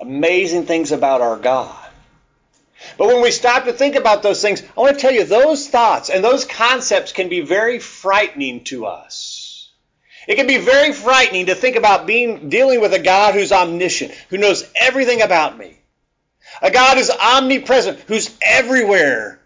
Amazing 0.00 0.66
things 0.66 0.92
about 0.92 1.20
our 1.20 1.36
God. 1.36 1.76
But 2.98 3.06
when 3.06 3.22
we 3.22 3.30
stop 3.30 3.64
to 3.64 3.72
think 3.72 3.94
about 3.94 4.22
those 4.22 4.42
things, 4.42 4.62
I 4.76 4.80
want 4.80 4.96
to 4.96 5.00
tell 5.00 5.12
you 5.12 5.24
those 5.24 5.68
thoughts 5.68 6.10
and 6.10 6.22
those 6.22 6.44
concepts 6.44 7.12
can 7.12 7.28
be 7.28 7.40
very 7.40 7.78
frightening 7.78 8.64
to 8.64 8.86
us. 8.86 9.70
It 10.26 10.34
can 10.34 10.46
be 10.46 10.58
very 10.58 10.92
frightening 10.92 11.46
to 11.46 11.54
think 11.54 11.76
about 11.76 12.06
being 12.06 12.48
dealing 12.48 12.80
with 12.80 12.92
a 12.92 12.98
God 12.98 13.34
who's 13.34 13.52
omniscient, 13.52 14.12
who 14.28 14.38
knows 14.38 14.68
everything 14.74 15.22
about 15.22 15.56
me. 15.56 15.78
A 16.62 16.70
God 16.70 16.96
who's 16.96 17.10
omnipresent, 17.10 18.00
who's 18.00 18.34
everywhere. 18.42 19.40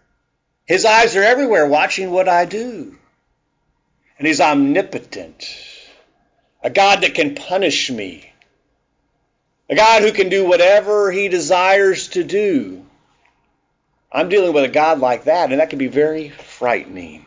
His 0.65 0.85
eyes 0.85 1.15
are 1.15 1.23
everywhere 1.23 1.67
watching 1.67 2.11
what 2.11 2.29
I 2.29 2.45
do. 2.45 2.97
And 4.17 4.27
he's 4.27 4.41
omnipotent. 4.41 5.49
A 6.63 6.69
God 6.69 7.01
that 7.01 7.15
can 7.15 7.35
punish 7.35 7.89
me. 7.89 8.31
A 9.69 9.75
God 9.75 10.03
who 10.03 10.11
can 10.11 10.29
do 10.29 10.47
whatever 10.47 11.11
he 11.11 11.27
desires 11.27 12.09
to 12.09 12.23
do. 12.23 12.85
I'm 14.11 14.29
dealing 14.29 14.53
with 14.53 14.65
a 14.65 14.69
God 14.69 14.99
like 14.99 15.23
that, 15.25 15.51
and 15.51 15.61
that 15.61 15.69
can 15.69 15.79
be 15.79 15.87
very 15.87 16.29
frightening. 16.29 17.25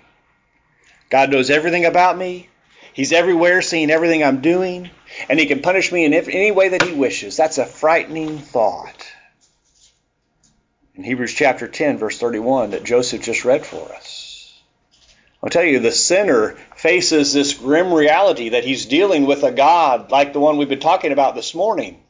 God 1.09 1.31
knows 1.31 1.49
everything 1.49 1.87
about 1.87 2.19
me. 2.19 2.49
He's 2.93 3.13
everywhere, 3.13 3.63
seeing 3.63 3.91
everything 3.91 4.23
I'm 4.23 4.41
doing, 4.41 4.91
and 5.29 5.41
He 5.41 5.47
can 5.47 5.63
punish 5.63 5.91
me 5.91 6.05
in 6.05 6.13
any 6.13 6.53
way 6.53 6.69
that 6.69 6.83
He 6.83 6.93
wishes. 6.93 7.37
That's 7.37 7.59
a 7.59 7.67
frightening 7.67 8.39
thought. 8.39 9.14
In 10.95 11.03
Hebrews 11.03 11.35
chapter 11.35 11.67
10, 11.67 11.99
verse 11.99 12.19
31, 12.19 12.71
that 12.71 12.85
Joseph 12.85 13.23
just 13.23 13.45
read 13.45 13.67
for 13.67 13.93
us. 13.95 14.61
I'll 15.43 15.51
tell 15.51 15.65
you, 15.65 15.81
the 15.81 15.93
sinner 15.93 16.57
faces 16.77 17.33
this 17.33 17.53
grim 17.53 17.93
reality 17.93 18.51
that 18.51 18.65
he's 18.65 18.87
dealing 18.87 19.27
with 19.27 19.43
a 19.43 19.53
God 19.53 20.11
like 20.11 20.33
the 20.33 20.41
one 20.41 20.57
we've 20.57 20.69
been 20.69 20.81
talking 20.81 21.13
about 21.13 21.35
this 21.35 21.55
morning. 21.55 22.01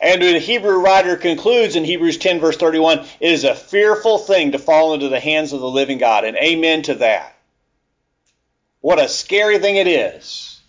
And 0.00 0.22
the 0.22 0.38
Hebrew 0.38 0.78
writer 0.78 1.16
concludes 1.16 1.76
in 1.76 1.84
Hebrews 1.84 2.18
10, 2.18 2.40
verse 2.40 2.56
31, 2.56 3.00
it 3.00 3.32
is 3.32 3.44
a 3.44 3.54
fearful 3.54 4.18
thing 4.18 4.52
to 4.52 4.58
fall 4.58 4.94
into 4.94 5.08
the 5.08 5.20
hands 5.20 5.52
of 5.52 5.60
the 5.60 5.70
living 5.70 5.98
God. 5.98 6.24
And 6.24 6.36
amen 6.36 6.82
to 6.82 6.94
that. 6.96 7.36
What 8.80 8.98
a 8.98 9.08
scary 9.08 9.58
thing 9.58 9.76
it 9.76 9.88
is 9.88 10.60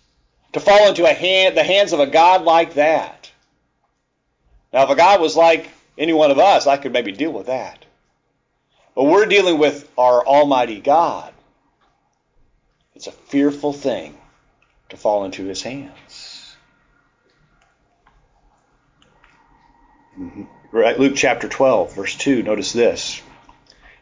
to 0.52 0.60
fall 0.60 0.88
into 0.88 1.06
hand, 1.06 1.56
the 1.56 1.62
hands 1.62 1.92
of 1.92 2.00
a 2.00 2.06
God 2.06 2.42
like 2.42 2.74
that. 2.74 3.30
Now, 4.72 4.84
if 4.84 4.90
a 4.90 4.96
God 4.96 5.20
was 5.20 5.36
like 5.36 5.68
any 5.98 6.12
one 6.12 6.30
of 6.30 6.38
us, 6.38 6.66
I 6.66 6.76
could 6.76 6.92
maybe 6.92 7.12
deal 7.12 7.32
with 7.32 7.46
that. 7.46 7.84
But 8.94 9.04
we're 9.04 9.26
dealing 9.26 9.58
with 9.58 9.88
our 9.96 10.26
Almighty 10.26 10.80
God. 10.80 11.32
It's 12.94 13.06
a 13.06 13.12
fearful 13.12 13.72
thing 13.72 14.16
to 14.90 14.96
fall 14.96 15.24
into 15.24 15.44
his 15.44 15.62
hands. 15.62 16.56
Mm-hmm. 20.18 20.44
Right, 20.72 20.98
Luke 20.98 21.14
chapter 21.16 21.48
12, 21.48 21.94
verse 21.94 22.14
2, 22.16 22.42
notice 22.42 22.72
this. 22.72 23.22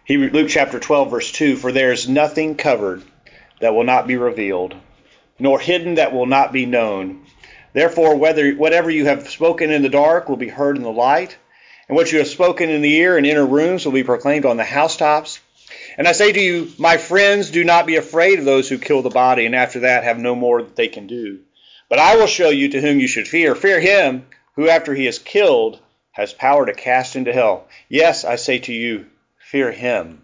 Luke 0.09 0.49
chapter 0.49 0.81
12, 0.81 1.11
verse 1.11 1.33
2 1.33 1.57
For 1.57 1.71
there 1.71 1.93
is 1.93 2.09
nothing 2.09 2.57
covered 2.57 3.03
that 3.61 3.75
will 3.75 3.85
not 3.85 4.07
be 4.07 4.17
revealed, 4.17 4.75
nor 5.39 5.61
hidden 5.61 5.95
that 5.95 6.13
will 6.13 6.27
not 6.27 6.53
be 6.53 6.67
known. 6.67 7.25
Therefore, 7.73 8.17
whether, 8.17 8.53
whatever 8.53 8.91
you 8.91 9.07
have 9.07 9.29
spoken 9.29 9.71
in 9.71 9.83
the 9.83 9.89
dark 9.89 10.29
will 10.29 10.37
be 10.37 10.49
heard 10.49 10.77
in 10.77 10.83
the 10.83 10.91
light, 10.91 11.37
and 11.89 11.97
what 11.97 12.13
you 12.13 12.19
have 12.19 12.29
spoken 12.29 12.69
in 12.69 12.83
the 12.83 12.95
ear 12.97 13.17
in 13.17 13.25
inner 13.25 13.47
rooms 13.47 13.85
will 13.85 13.93
be 13.93 14.05
proclaimed 14.05 14.45
on 14.45 14.59
the 14.59 14.65
housetops. 14.65 15.41
And 15.97 16.07
I 16.07 16.13
say 16.13 16.31
to 16.31 16.41
you, 16.41 16.71
my 16.79 16.97
friends, 16.99 17.51
do 17.51 17.65
not 17.65 17.87
be 17.87 17.97
afraid 17.97 18.39
of 18.39 18.45
those 18.45 18.69
who 18.69 18.79
kill 18.79 19.03
the 19.03 19.11
body, 19.11 19.47
and 19.47 19.55
after 19.55 19.81
that 19.81 20.05
have 20.05 20.19
no 20.19 20.35
more 20.35 20.63
that 20.63 20.77
they 20.77 20.89
can 20.89 21.07
do. 21.07 21.41
But 21.89 21.99
I 21.99 22.17
will 22.17 22.27
show 22.27 22.51
you 22.51 22.69
to 22.71 22.81
whom 22.81 23.01
you 23.01 23.09
should 23.09 23.27
fear. 23.27 23.55
Fear 23.55 23.81
him 23.81 24.27
who, 24.55 24.69
after 24.69 24.95
he 24.95 25.07
is 25.07 25.19
killed, 25.19 25.81
has 26.13 26.33
power 26.33 26.67
to 26.67 26.75
cast 26.75 27.17
into 27.17 27.33
hell. 27.33 27.67
Yes, 27.89 28.25
I 28.25 28.37
say 28.37 28.59
to 28.61 28.73
you, 28.73 29.07
fear 29.39 29.73
him. 29.73 30.23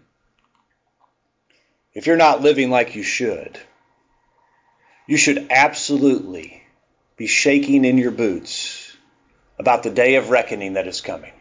If 1.94 2.06
you're 2.06 2.16
not 2.16 2.42
living 2.42 2.70
like 2.70 2.94
you 2.94 3.02
should, 3.02 3.58
you 5.06 5.16
should 5.16 5.46
absolutely 5.50 6.62
be 7.16 7.26
shaking 7.26 7.84
in 7.84 7.96
your 7.98 8.10
boots 8.10 8.96
about 9.58 9.82
the 9.82 9.90
day 9.90 10.16
of 10.16 10.30
reckoning 10.30 10.74
that 10.74 10.88
is 10.88 11.00
coming. 11.00 11.32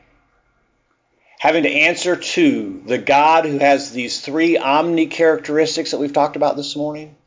Having 1.44 1.64
to 1.64 1.72
answer 1.74 2.16
to 2.16 2.82
the 2.86 2.98
God 2.98 3.44
who 3.44 3.58
has 3.58 3.92
these 3.92 4.22
three 4.22 4.58
omni 4.58 5.08
characteristics 5.08 5.92
that 5.92 5.98
we've 5.98 6.14
talked 6.14 6.38
about 6.38 6.56
this 6.56 6.78
morning, 6.78 7.18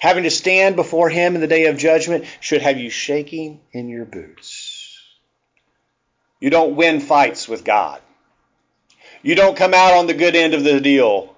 having 0.00 0.22
to 0.22 0.30
stand 0.30 0.76
before 0.76 1.10
Him 1.10 1.34
in 1.34 1.42
the 1.42 1.46
day 1.46 1.66
of 1.66 1.76
judgment 1.76 2.24
should 2.40 2.62
have 2.62 2.78
you 2.78 2.88
shaking 2.88 3.60
in 3.72 3.90
your 3.90 4.06
boots. 4.06 4.98
You 6.40 6.48
don't 6.48 6.74
win 6.74 7.00
fights 7.00 7.50
with 7.50 7.62
God. 7.62 8.00
You 9.20 9.34
don't 9.34 9.58
come 9.58 9.74
out 9.74 9.92
on 9.92 10.06
the 10.06 10.14
good 10.14 10.36
end 10.36 10.54
of 10.54 10.64
the 10.64 10.80
deal 10.80 11.36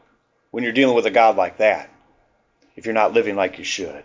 when 0.52 0.62
you're 0.62 0.73
dealing 0.73 0.95
with 0.95 1.07
a 1.07 1.11
God 1.11 1.35
like 1.35 1.59
that, 1.59 1.91
if 2.76 2.87
you're 2.87 2.95
not 2.95 3.14
living 3.14 3.35
like 3.35 3.59
you 3.59 3.64
should. 3.64 4.05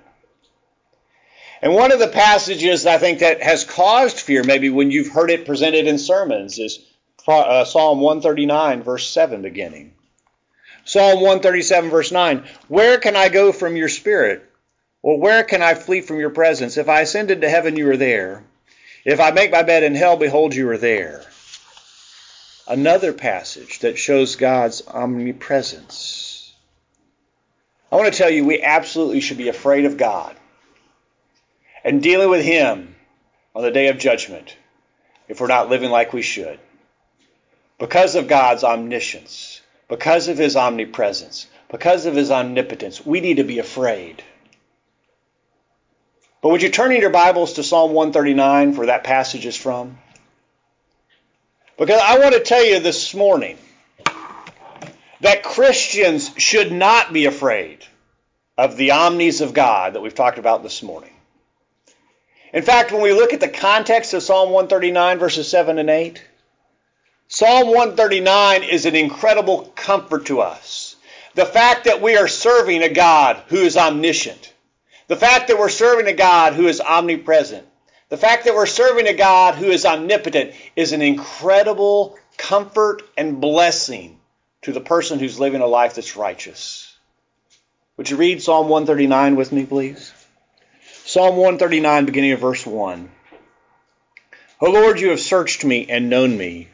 And 1.62 1.76
one 1.76 1.92
of 1.92 2.00
the 2.00 2.08
passages 2.08 2.88
I 2.88 2.98
think 2.98 3.20
that 3.20 3.44
has 3.44 3.64
caused 3.64 4.18
fear, 4.18 4.44
maybe 4.44 4.72
when 4.72 4.90
you've 4.90 5.10
heard 5.10 5.30
it 5.30 5.46
presented 5.46 5.86
in 5.86 6.00
sermons, 6.00 6.58
is 6.58 6.80
uh, 7.27 7.65
Psalm 7.65 8.00
139, 8.00 8.84
verse 8.84 9.10
7 9.10 9.41
beginning. 9.41 9.93
Psalm 10.86 11.15
137, 11.15 11.89
verse 11.89 12.12
9 12.12 12.46
Where 12.67 12.98
can 12.98 13.15
I 13.15 13.29
go 13.29 13.51
from 13.51 13.75
your 13.75 13.89
spirit? 13.89 14.43
Or 15.01 15.19
where 15.19 15.43
can 15.43 15.62
I 15.62 15.74
flee 15.74 16.01
from 16.01 16.19
your 16.19 16.31
presence? 16.31 16.77
If 16.77 16.89
I 16.89 17.01
ascend 17.01 17.31
into 17.31 17.50
heaven, 17.50 17.75
you 17.75 17.89
are 17.89 17.98
there. 17.98 18.43
If 19.05 19.19
I 19.19 19.31
make 19.31 19.51
my 19.51 19.63
bed 19.63 19.84
in 19.84 19.96
hell, 19.96 20.17
behold, 20.17 20.55
you 20.55 20.69
are 20.69 20.77
there. 20.77 21.24
Another 22.67 23.13
passage 23.13 23.79
that 23.79 23.98
shows 23.98 24.36
God's 24.36 24.86
omnipresence. 24.86 26.53
I 27.91 27.96
want 27.96 28.12
to 28.12 28.17
tell 28.17 28.29
you, 28.29 28.43
we 28.43 28.62
absolutely 28.62 29.22
should 29.22 29.38
be 29.38 29.48
afraid 29.48 29.86
of 29.86 29.98
God 29.98 30.36
and 31.86 32.03
dealing 32.03 32.29
with 32.29 32.43
Him 32.43 32.96
on 33.55 33.63
the 33.63 33.72
day 33.72 33.88
of 33.88 33.98
judgment 33.98 34.57
if 35.29 35.39
we're 35.39 35.48
not 35.48 35.69
living 35.69 35.89
like 35.89 36.12
we 36.12 36.22
should. 36.22 36.60
Because 37.79 38.15
of 38.15 38.27
God's 38.27 38.63
omniscience, 38.63 39.62
because 39.88 40.27
of 40.27 40.38
His 40.38 40.55
omnipresence, 40.55 41.48
because 41.69 42.05
of 42.05 42.15
His 42.15 42.31
omnipotence, 42.31 43.05
we 43.05 43.19
need 43.19 43.38
to 43.38 43.43
be 43.43 43.60
afraid. 43.60 44.24
But 46.41 46.50
would 46.50 46.62
you 46.62 46.69
turn 46.69 46.91
in 46.91 47.01
your 47.01 47.10
Bibles 47.10 47.53
to 47.53 47.63
Psalm 47.63 47.93
139 47.93 48.75
where 48.75 48.88
that 48.88 49.03
passage 49.03 49.46
is 49.46 49.55
from? 49.55 49.98
Because 51.77 52.01
I 52.03 52.19
want 52.19 52.34
to 52.34 52.39
tell 52.39 52.63
you 52.63 52.79
this 52.79 53.13
morning 53.13 53.57
that 55.22 55.43
Christians 55.43 56.31
should 56.38 56.72
not 56.72 57.13
be 57.13 57.25
afraid 57.25 57.86
of 58.57 58.77
the 58.77 58.91
omnis 58.91 59.41
of 59.41 59.53
God 59.53 59.93
that 59.93 60.01
we've 60.01 60.15
talked 60.15 60.39
about 60.39 60.63
this 60.63 60.81
morning. 60.81 61.13
In 62.53 62.63
fact, 62.63 62.91
when 62.91 63.01
we 63.01 63.13
look 63.13 63.34
at 63.34 63.39
the 63.39 63.48
context 63.48 64.13
of 64.13 64.24
Psalm 64.24 64.50
139, 64.50 65.19
verses 65.19 65.48
7 65.48 65.77
and 65.77 65.89
8, 65.89 66.24
Psalm 67.29 67.67
139 67.67 68.63
is 68.63 68.86
an 68.86 68.96
incredible 68.96 69.72
comfort 69.75 70.27
to 70.27 70.39
us. 70.39 70.96
The 71.36 71.46
fact 71.46 71.84
that 71.84 72.01
we 72.01 72.15
are 72.15 72.27
serving 72.27 72.84
a 72.84 72.89
God 72.89 73.43
who 73.48 73.57
is 73.57 73.75
omniscient, 73.75 74.53
the 75.07 75.17
fact 75.17 75.50
that 75.50 75.60
we're 75.60 75.67
serving 75.67 76.07
a 76.07 76.13
God 76.13 76.53
who 76.53 76.67
is 76.67 76.79
omnipresent, 76.79 77.67
the 78.07 78.17
fact 78.17 78.46
that 78.46 78.55
we're 78.55 78.65
serving 78.65 79.07
a 79.07 79.13
God 79.13 79.55
who 79.55 79.65
is 79.65 79.86
omnipotent 79.86 80.53
is 80.77 80.93
an 80.93 81.01
incredible 81.01 82.17
comfort 82.38 83.01
and 83.17 83.41
blessing 83.41 84.19
to 84.62 84.72
the 84.72 84.79
person 84.79 85.19
who's 85.19 85.38
living 85.38 85.62
a 85.62 85.67
life 85.67 85.96
that's 85.96 86.15
righteous. 86.15 86.96
Would 87.98 88.10
you 88.10 88.15
read 88.15 88.41
Psalm 88.41 88.69
139 88.69 89.36
with 89.36 89.51
me, 89.51 89.65
please? 89.65 90.13
Psalm 91.03 91.36
139, 91.36 92.05
beginning 92.05 92.31
of 92.31 92.39
verse 92.39 92.65
1. 92.65 93.12
O 94.62 94.72
Lord, 94.72 95.01
you 95.01 95.10
have 95.10 95.19
searched 95.19 95.65
me 95.65 95.88
and 95.89 96.10
known 96.10 96.38
me. 96.38 96.69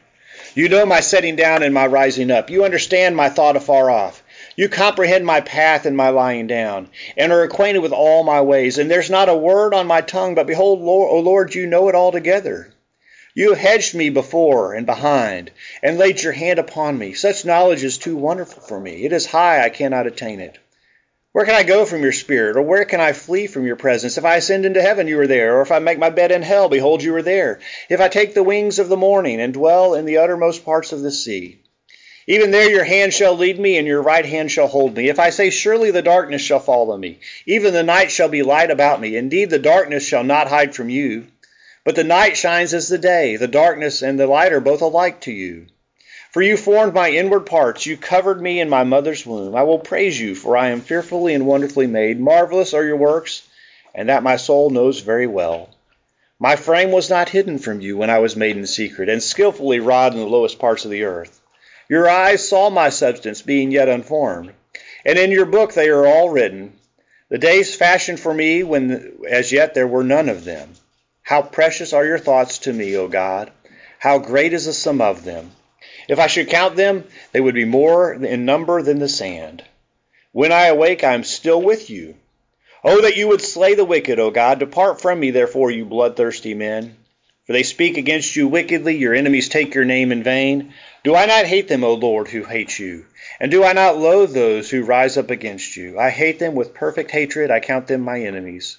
You 0.56 0.68
know 0.68 0.86
my 0.86 1.00
setting 1.00 1.34
down 1.34 1.64
and 1.64 1.74
my 1.74 1.88
rising 1.88 2.30
up. 2.30 2.48
You 2.48 2.64
understand 2.64 3.16
my 3.16 3.28
thought 3.28 3.56
afar 3.56 3.90
off. 3.90 4.22
You 4.54 4.68
comprehend 4.68 5.26
my 5.26 5.40
path 5.40 5.84
and 5.84 5.96
my 5.96 6.10
lying 6.10 6.46
down, 6.46 6.90
and 7.16 7.32
are 7.32 7.42
acquainted 7.42 7.80
with 7.80 7.90
all 7.90 8.22
my 8.22 8.40
ways. 8.40 8.78
And 8.78 8.88
there's 8.88 9.10
not 9.10 9.28
a 9.28 9.34
word 9.34 9.74
on 9.74 9.88
my 9.88 10.00
tongue, 10.00 10.36
but 10.36 10.46
behold, 10.46 10.80
Lord, 10.80 11.10
O 11.10 11.18
Lord, 11.18 11.56
you 11.56 11.66
know 11.66 11.88
it 11.88 11.96
altogether. 11.96 12.72
You 13.34 13.48
have 13.48 13.58
hedged 13.58 13.96
me 13.96 14.10
before 14.10 14.74
and 14.74 14.86
behind, 14.86 15.50
and 15.82 15.98
laid 15.98 16.22
your 16.22 16.32
hand 16.32 16.60
upon 16.60 16.96
me. 16.96 17.14
Such 17.14 17.44
knowledge 17.44 17.82
is 17.82 17.98
too 17.98 18.16
wonderful 18.16 18.62
for 18.62 18.78
me. 18.78 19.04
It 19.04 19.12
is 19.12 19.26
high, 19.26 19.64
I 19.64 19.70
cannot 19.70 20.06
attain 20.06 20.38
it. 20.38 20.56
Where 21.34 21.44
can 21.44 21.56
I 21.56 21.64
go 21.64 21.84
from 21.84 22.02
your 22.02 22.12
spirit? 22.12 22.56
Or 22.56 22.62
where 22.62 22.84
can 22.84 23.00
I 23.00 23.12
flee 23.12 23.48
from 23.48 23.66
your 23.66 23.74
presence? 23.74 24.16
If 24.16 24.24
I 24.24 24.36
ascend 24.36 24.64
into 24.64 24.80
heaven, 24.80 25.08
you 25.08 25.18
are 25.18 25.26
there. 25.26 25.56
Or 25.56 25.62
if 25.62 25.72
I 25.72 25.80
make 25.80 25.98
my 25.98 26.10
bed 26.10 26.30
in 26.30 26.42
hell, 26.42 26.68
behold, 26.68 27.02
you 27.02 27.12
are 27.16 27.22
there. 27.22 27.58
If 27.88 28.00
I 28.00 28.06
take 28.06 28.34
the 28.34 28.44
wings 28.44 28.78
of 28.78 28.88
the 28.88 28.96
morning 28.96 29.40
and 29.40 29.52
dwell 29.52 29.94
in 29.94 30.04
the 30.04 30.18
uttermost 30.18 30.64
parts 30.64 30.92
of 30.92 31.02
the 31.02 31.10
sea, 31.10 31.58
even 32.28 32.52
there 32.52 32.70
your 32.70 32.84
hand 32.84 33.12
shall 33.12 33.34
lead 33.34 33.58
me, 33.58 33.78
and 33.78 33.84
your 33.84 34.00
right 34.00 34.24
hand 34.24 34.52
shall 34.52 34.68
hold 34.68 34.96
me. 34.96 35.08
If 35.08 35.18
I 35.18 35.30
say, 35.30 35.50
Surely 35.50 35.90
the 35.90 36.02
darkness 36.02 36.40
shall 36.40 36.60
follow 36.60 36.96
me, 36.96 37.18
even 37.46 37.74
the 37.74 37.82
night 37.82 38.12
shall 38.12 38.28
be 38.28 38.44
light 38.44 38.70
about 38.70 39.00
me. 39.00 39.16
Indeed, 39.16 39.50
the 39.50 39.58
darkness 39.58 40.06
shall 40.06 40.22
not 40.22 40.46
hide 40.46 40.72
from 40.76 40.88
you. 40.88 41.26
But 41.84 41.96
the 41.96 42.04
night 42.04 42.36
shines 42.36 42.72
as 42.72 42.86
the 42.86 42.96
day. 42.96 43.34
The 43.34 43.48
darkness 43.48 44.02
and 44.02 44.20
the 44.20 44.28
light 44.28 44.52
are 44.52 44.60
both 44.60 44.82
alike 44.82 45.22
to 45.22 45.32
you. 45.32 45.66
For 46.34 46.42
you 46.42 46.56
formed 46.56 46.94
my 46.94 47.10
inward 47.10 47.46
parts. 47.46 47.86
You 47.86 47.96
covered 47.96 48.42
me 48.42 48.58
in 48.58 48.68
my 48.68 48.82
mother's 48.82 49.24
womb. 49.24 49.54
I 49.54 49.62
will 49.62 49.78
praise 49.78 50.20
you, 50.20 50.34
for 50.34 50.56
I 50.56 50.70
am 50.70 50.80
fearfully 50.80 51.32
and 51.32 51.46
wonderfully 51.46 51.86
made. 51.86 52.18
Marvelous 52.18 52.74
are 52.74 52.84
your 52.84 52.96
works, 52.96 53.46
and 53.94 54.08
that 54.08 54.24
my 54.24 54.34
soul 54.34 54.68
knows 54.68 54.98
very 54.98 55.28
well. 55.28 55.70
My 56.40 56.56
frame 56.56 56.90
was 56.90 57.08
not 57.08 57.28
hidden 57.28 57.58
from 57.58 57.80
you 57.80 57.96
when 57.96 58.10
I 58.10 58.18
was 58.18 58.34
made 58.34 58.56
in 58.56 58.66
secret, 58.66 59.08
and 59.08 59.22
skillfully 59.22 59.78
wrought 59.78 60.12
in 60.12 60.18
the 60.18 60.26
lowest 60.26 60.58
parts 60.58 60.84
of 60.84 60.90
the 60.90 61.04
earth. 61.04 61.40
Your 61.88 62.10
eyes 62.10 62.48
saw 62.48 62.68
my 62.68 62.88
substance 62.88 63.40
being 63.40 63.70
yet 63.70 63.88
unformed, 63.88 64.54
and 65.06 65.16
in 65.16 65.30
your 65.30 65.46
book 65.46 65.72
they 65.72 65.88
are 65.88 66.04
all 66.04 66.30
written. 66.30 66.72
The 67.28 67.38
days 67.38 67.76
fashioned 67.76 68.18
for 68.18 68.34
me 68.34 68.64
when 68.64 69.18
as 69.30 69.52
yet 69.52 69.74
there 69.74 69.86
were 69.86 70.02
none 70.02 70.28
of 70.28 70.44
them. 70.44 70.70
How 71.22 71.42
precious 71.42 71.92
are 71.92 72.04
your 72.04 72.18
thoughts 72.18 72.58
to 72.58 72.72
me, 72.72 72.96
O 72.96 73.06
God! 73.06 73.52
How 74.00 74.18
great 74.18 74.52
is 74.52 74.66
the 74.66 74.72
sum 74.72 75.00
of 75.00 75.22
them! 75.22 75.52
If 76.08 76.18
I 76.18 76.26
should 76.26 76.48
count 76.48 76.76
them, 76.76 77.04
they 77.32 77.40
would 77.40 77.54
be 77.54 77.64
more 77.64 78.12
in 78.12 78.44
number 78.44 78.82
than 78.82 78.98
the 78.98 79.08
sand. 79.08 79.64
When 80.32 80.52
I 80.52 80.66
awake, 80.66 81.02
I 81.04 81.14
am 81.14 81.24
still 81.24 81.62
with 81.62 81.88
you. 81.88 82.16
Oh, 82.82 83.00
that 83.00 83.16
you 83.16 83.28
would 83.28 83.40
slay 83.40 83.74
the 83.74 83.84
wicked, 83.84 84.18
O 84.18 84.30
God. 84.30 84.58
Depart 84.58 85.00
from 85.00 85.18
me, 85.20 85.30
therefore, 85.30 85.70
you 85.70 85.86
bloodthirsty 85.86 86.52
men. 86.52 86.96
For 87.46 87.52
they 87.52 87.62
speak 87.62 87.96
against 87.96 88.36
you 88.36 88.48
wickedly, 88.48 88.96
your 88.96 89.14
enemies 89.14 89.48
take 89.48 89.74
your 89.74 89.84
name 89.84 90.12
in 90.12 90.22
vain. 90.22 90.74
Do 91.04 91.14
I 91.14 91.24
not 91.26 91.46
hate 91.46 91.68
them, 91.68 91.84
O 91.84 91.94
Lord, 91.94 92.28
who 92.28 92.42
hate 92.44 92.78
you? 92.78 93.06
And 93.40 93.50
do 93.50 93.64
I 93.64 93.72
not 93.72 93.96
loathe 93.96 94.34
those 94.34 94.68
who 94.68 94.82
rise 94.82 95.16
up 95.16 95.30
against 95.30 95.76
you? 95.76 95.98
I 95.98 96.10
hate 96.10 96.38
them 96.38 96.54
with 96.54 96.74
perfect 96.74 97.10
hatred, 97.10 97.50
I 97.50 97.60
count 97.60 97.86
them 97.86 98.02
my 98.02 98.20
enemies. 98.20 98.78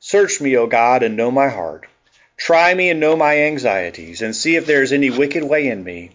Search 0.00 0.40
me, 0.40 0.56
O 0.56 0.66
God, 0.66 1.02
and 1.02 1.16
know 1.16 1.30
my 1.30 1.48
heart. 1.48 1.86
Try 2.36 2.72
me 2.74 2.90
and 2.90 3.00
know 3.00 3.16
my 3.16 3.40
anxieties, 3.40 4.22
and 4.22 4.34
see 4.34 4.56
if 4.56 4.66
there 4.66 4.82
is 4.82 4.92
any 4.92 5.10
wicked 5.10 5.44
way 5.44 5.68
in 5.68 5.84
me 5.84 6.12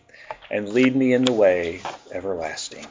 and 0.49 0.69
lead 0.69 0.95
me 0.95 1.13
in 1.13 1.25
the 1.25 1.33
way 1.33 1.81
everlasting. 2.11 2.85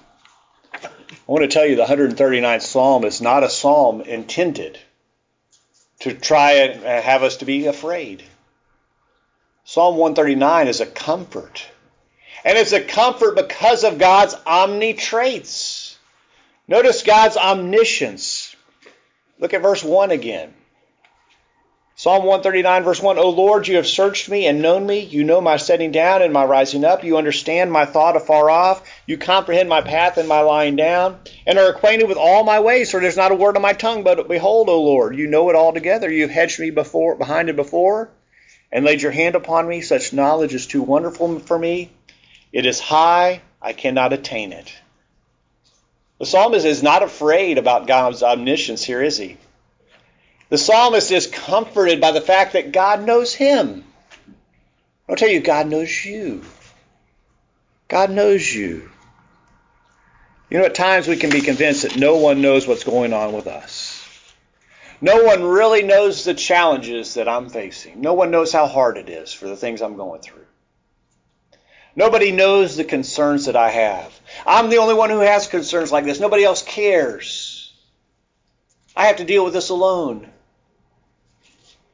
I 0.74 0.90
want 1.26 1.42
to 1.42 1.48
tell 1.48 1.66
you 1.66 1.76
the 1.76 1.84
139th 1.84 2.62
Psalm 2.62 3.04
is 3.04 3.20
not 3.20 3.42
a 3.42 3.50
psalm 3.50 4.00
intended 4.02 4.78
to 6.00 6.14
try 6.14 6.52
and 6.52 6.82
have 6.82 7.22
us 7.22 7.38
to 7.38 7.44
be 7.44 7.66
afraid. 7.66 8.22
Psalm 9.64 9.96
139 9.96 10.68
is 10.68 10.80
a 10.80 10.86
comfort. 10.86 11.66
And 12.44 12.56
it's 12.56 12.72
a 12.72 12.80
comfort 12.80 13.36
because 13.36 13.84
of 13.84 13.98
God's 13.98 14.34
omni 14.46 14.94
traits. 14.94 15.98
Notice 16.68 17.02
God's 17.02 17.36
omniscience. 17.36 18.54
Look 19.38 19.54
at 19.54 19.62
verse 19.62 19.82
1 19.82 20.10
again. 20.10 20.54
Psalm 21.98 22.22
139, 22.22 22.84
verse 22.84 23.02
1 23.02 23.18
O 23.18 23.30
Lord, 23.30 23.66
you 23.66 23.74
have 23.74 23.84
searched 23.84 24.28
me 24.28 24.46
and 24.46 24.62
known 24.62 24.86
me. 24.86 25.00
You 25.00 25.24
know 25.24 25.40
my 25.40 25.56
setting 25.56 25.90
down 25.90 26.22
and 26.22 26.32
my 26.32 26.44
rising 26.44 26.84
up. 26.84 27.02
You 27.02 27.16
understand 27.16 27.72
my 27.72 27.86
thought 27.86 28.14
afar 28.14 28.48
off. 28.48 28.88
You 29.04 29.18
comprehend 29.18 29.68
my 29.68 29.80
path 29.80 30.16
and 30.16 30.28
my 30.28 30.42
lying 30.42 30.76
down, 30.76 31.18
and 31.44 31.58
are 31.58 31.68
acquainted 31.68 32.06
with 32.06 32.16
all 32.16 32.44
my 32.44 32.60
ways, 32.60 32.92
for 32.92 33.00
there's 33.00 33.16
not 33.16 33.32
a 33.32 33.34
word 33.34 33.56
on 33.56 33.62
my 33.62 33.72
tongue. 33.72 34.04
But 34.04 34.28
behold, 34.28 34.68
O 34.68 34.80
Lord, 34.80 35.16
you 35.16 35.26
know 35.26 35.50
it 35.50 35.56
altogether. 35.56 36.08
You 36.08 36.22
have 36.22 36.30
hedged 36.30 36.60
me 36.60 36.70
before, 36.70 37.16
behind 37.16 37.48
and 37.48 37.56
before, 37.56 38.10
and 38.70 38.84
laid 38.84 39.02
your 39.02 39.10
hand 39.10 39.34
upon 39.34 39.66
me. 39.66 39.80
Such 39.80 40.12
knowledge 40.12 40.54
is 40.54 40.68
too 40.68 40.82
wonderful 40.82 41.40
for 41.40 41.58
me. 41.58 41.90
It 42.52 42.64
is 42.64 42.78
high, 42.78 43.40
I 43.60 43.72
cannot 43.72 44.12
attain 44.12 44.52
it. 44.52 44.72
The 46.20 46.26
psalmist 46.26 46.64
is 46.64 46.80
not 46.80 47.02
afraid 47.02 47.58
about 47.58 47.88
God's 47.88 48.22
omniscience 48.22 48.84
here, 48.84 49.02
is 49.02 49.18
he? 49.18 49.36
The 50.50 50.58
psalmist 50.58 51.10
is 51.12 51.26
comforted 51.26 52.00
by 52.00 52.12
the 52.12 52.20
fact 52.20 52.54
that 52.54 52.72
God 52.72 53.04
knows 53.04 53.34
him. 53.34 53.84
I'll 55.08 55.16
tell 55.16 55.28
you, 55.28 55.40
God 55.40 55.66
knows 55.66 56.04
you. 56.04 56.44
God 57.88 58.10
knows 58.10 58.54
you. 58.54 58.90
You 60.50 60.58
know, 60.58 60.64
at 60.64 60.74
times 60.74 61.06
we 61.06 61.16
can 61.16 61.30
be 61.30 61.42
convinced 61.42 61.82
that 61.82 61.96
no 61.96 62.16
one 62.16 62.40
knows 62.40 62.66
what's 62.66 62.84
going 62.84 63.12
on 63.12 63.34
with 63.34 63.46
us. 63.46 63.94
No 65.00 65.22
one 65.24 65.44
really 65.44 65.82
knows 65.82 66.24
the 66.24 66.34
challenges 66.34 67.14
that 67.14 67.28
I'm 67.28 67.50
facing. 67.50 68.00
No 68.00 68.14
one 68.14 68.30
knows 68.30 68.50
how 68.50 68.66
hard 68.66 68.96
it 68.96 69.08
is 69.08 69.32
for 69.32 69.46
the 69.46 69.56
things 69.56 69.82
I'm 69.82 69.96
going 69.96 70.22
through. 70.22 70.46
Nobody 71.94 72.32
knows 72.32 72.76
the 72.76 72.84
concerns 72.84 73.46
that 73.46 73.56
I 73.56 73.70
have. 73.70 74.18
I'm 74.46 74.70
the 74.70 74.78
only 74.78 74.94
one 74.94 75.10
who 75.10 75.20
has 75.20 75.46
concerns 75.46 75.92
like 75.92 76.04
this. 76.04 76.20
Nobody 76.20 76.44
else 76.44 76.62
cares. 76.62 77.74
I 78.96 79.06
have 79.06 79.16
to 79.16 79.24
deal 79.24 79.44
with 79.44 79.52
this 79.52 79.68
alone. 79.68 80.30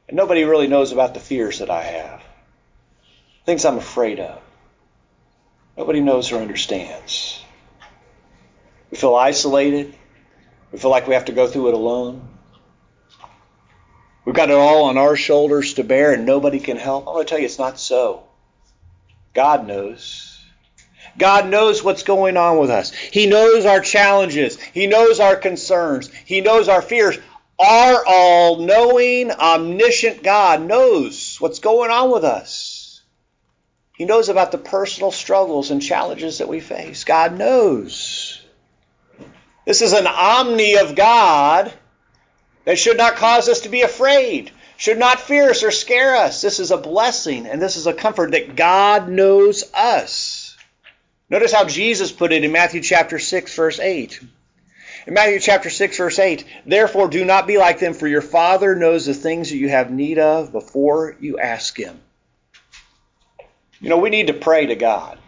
And 0.07 0.17
nobody 0.17 0.43
really 0.43 0.67
knows 0.67 0.91
about 0.91 1.13
the 1.13 1.19
fears 1.19 1.59
that 1.59 1.69
I 1.69 1.83
have, 1.83 2.23
things 3.45 3.65
I'm 3.65 3.77
afraid 3.77 4.19
of. 4.19 4.41
Nobody 5.77 5.99
knows 5.99 6.31
or 6.31 6.37
understands. 6.37 7.43
We 8.91 8.97
feel 8.97 9.15
isolated. 9.15 9.93
We 10.71 10.79
feel 10.79 10.91
like 10.91 11.07
we 11.07 11.15
have 11.15 11.25
to 11.25 11.31
go 11.31 11.47
through 11.47 11.69
it 11.69 11.73
alone. 11.73 12.27
We've 14.25 14.35
got 14.35 14.49
it 14.49 14.55
all 14.55 14.85
on 14.85 14.97
our 14.97 15.15
shoulders 15.15 15.75
to 15.75 15.83
bear 15.83 16.13
and 16.13 16.25
nobody 16.25 16.59
can 16.59 16.77
help. 16.77 17.07
I'm 17.07 17.13
going 17.13 17.25
to 17.25 17.29
tell 17.29 17.39
you 17.39 17.45
it's 17.45 17.59
not 17.59 17.79
so. 17.79 18.23
God 19.33 19.67
knows. 19.67 20.31
God 21.17 21.47
knows 21.47 21.83
what's 21.83 22.03
going 22.03 22.35
on 22.35 22.57
with 22.57 22.69
us. 22.69 22.91
He 22.91 23.27
knows 23.27 23.65
our 23.65 23.79
challenges. 23.79 24.59
He 24.59 24.87
knows 24.87 25.19
our 25.19 25.35
concerns. 25.35 26.09
He 26.25 26.41
knows 26.41 26.67
our 26.67 26.81
fears. 26.81 27.17
Our 27.57 28.03
all 28.05 28.57
knowing, 28.57 29.31
omniscient 29.31 30.23
God 30.23 30.61
knows 30.61 31.37
what's 31.39 31.59
going 31.59 31.89
on 31.89 32.11
with 32.11 32.25
us. 32.25 33.01
He 33.97 34.03
knows 34.03 34.27
about 34.27 34.51
the 34.51 34.57
personal 34.57 35.11
struggles 35.11 35.71
and 35.71 35.81
challenges 35.81 36.39
that 36.39 36.49
we 36.49 36.59
face. 36.59 37.05
God 37.05 37.37
knows. 37.37 38.41
This 39.65 39.81
is 39.81 39.93
an 39.93 40.05
omni 40.05 40.75
of 40.75 40.95
God 40.95 41.73
that 42.65 42.77
should 42.77 42.97
not 42.97 43.15
cause 43.15 43.47
us 43.47 43.61
to 43.61 43.69
be 43.69 43.83
afraid, 43.83 44.51
should 44.75 44.97
not 44.97 45.21
fear 45.21 45.49
us 45.49 45.63
or 45.63 45.71
scare 45.71 46.17
us. 46.17 46.41
This 46.41 46.59
is 46.59 46.71
a 46.71 46.77
blessing 46.77 47.47
and 47.47 47.61
this 47.61 47.77
is 47.77 47.87
a 47.87 47.93
comfort 47.93 48.31
that 48.31 48.57
God 48.57 49.07
knows 49.07 49.63
us. 49.73 50.57
Notice 51.29 51.53
how 51.53 51.65
Jesus 51.65 52.11
put 52.11 52.33
it 52.33 52.43
in 52.43 52.51
Matthew 52.51 52.81
chapter 52.81 53.17
6 53.17 53.55
verse 53.55 53.79
8. 53.79 54.19
In 55.07 55.13
Matthew 55.13 55.39
chapter 55.39 55.69
6, 55.69 55.97
verse 55.97 56.17
8, 56.17 56.45
therefore 56.65 57.07
do 57.07 57.23
not 57.25 57.45
be 57.45 57.57
like 57.57 57.79
them, 57.79 57.93
for 57.93 58.07
your 58.07 58.23
Father 58.23 58.75
knows 58.75 59.05
the 59.05 59.13
things 59.13 59.49
that 59.49 59.57
you 59.57 59.69
have 59.69 59.91
need 59.91 60.17
of 60.17 60.51
before 60.51 61.15
you 61.19 61.37
ask 61.37 61.77
Him. 61.77 61.99
You 63.79 63.89
know, 63.89 63.99
we 63.99 64.09
need 64.09 64.27
to 64.27 64.33
pray 64.33 64.65
to 64.65 64.75
God. 64.75 65.19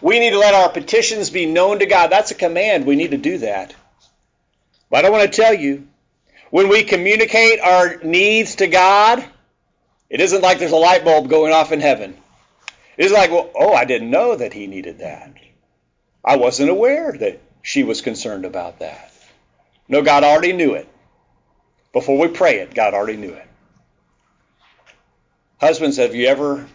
We 0.00 0.20
need 0.20 0.30
to 0.30 0.38
let 0.38 0.54
our 0.54 0.70
petitions 0.70 1.30
be 1.30 1.46
known 1.46 1.80
to 1.80 1.86
God. 1.86 2.10
That's 2.10 2.30
a 2.30 2.36
command. 2.36 2.86
We 2.86 2.94
need 2.94 3.10
to 3.10 3.16
do 3.16 3.38
that. 3.38 3.74
But 4.88 5.04
I 5.04 5.10
want 5.10 5.30
to 5.30 5.40
tell 5.40 5.54
you, 5.54 5.88
when 6.50 6.68
we 6.68 6.84
communicate 6.84 7.60
our 7.60 7.96
needs 7.98 8.56
to 8.56 8.68
God, 8.68 9.24
it 10.08 10.20
isn't 10.20 10.42
like 10.42 10.58
there's 10.58 10.72
a 10.72 10.76
light 10.76 11.04
bulb 11.04 11.28
going 11.28 11.52
off 11.52 11.72
in 11.72 11.80
heaven. 11.80 12.16
It's 12.96 13.12
like, 13.12 13.30
well, 13.30 13.50
oh, 13.54 13.72
I 13.72 13.84
didn't 13.84 14.10
know 14.10 14.36
that 14.36 14.52
he 14.52 14.66
needed 14.66 14.98
that. 14.98 15.34
I 16.24 16.36
wasn't 16.36 16.70
aware 16.70 17.12
that 17.12 17.40
she 17.62 17.82
was 17.82 18.00
concerned 18.00 18.44
about 18.44 18.78
that. 18.80 19.12
No, 19.88 20.02
God 20.02 20.24
already 20.24 20.52
knew 20.52 20.74
it. 20.74 20.88
Before 21.92 22.18
we 22.18 22.28
pray 22.28 22.60
it, 22.60 22.74
God 22.74 22.94
already 22.94 23.16
knew 23.16 23.32
it. 23.32 23.46
Husbands, 25.60 25.96
have 25.96 26.14
you 26.14 26.26
ever 26.28 26.66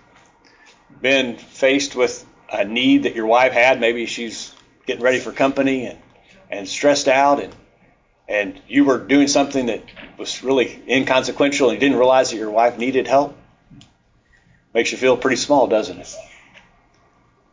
been 1.01 1.37
faced 1.37 1.95
with 1.95 2.25
a 2.51 2.65
need 2.65 3.03
that 3.03 3.15
your 3.15 3.25
wife 3.25 3.53
had? 3.53 3.79
Maybe 3.79 4.05
she's 4.05 4.53
getting 4.85 5.03
ready 5.03 5.19
for 5.19 5.31
company 5.31 5.87
and, 5.87 5.99
and 6.49 6.67
stressed 6.67 7.07
out 7.07 7.41
and 7.41 7.55
and 8.27 8.59
you 8.67 8.83
were 8.85 8.97
doing 8.97 9.27
something 9.27 9.67
that 9.67 9.83
was 10.17 10.43
really 10.43 10.83
inconsequential 10.87 11.69
and 11.69 11.75
you 11.75 11.79
didn't 11.79 11.97
realize 11.97 12.31
that 12.31 12.37
your 12.37 12.49
wife 12.49 12.77
needed 12.77 13.07
help? 13.07 13.37
Makes 14.73 14.91
you 14.91 14.97
feel 14.97 15.15
pretty 15.15 15.37
small, 15.37 15.67
doesn't 15.67 15.99
it? 15.99 16.15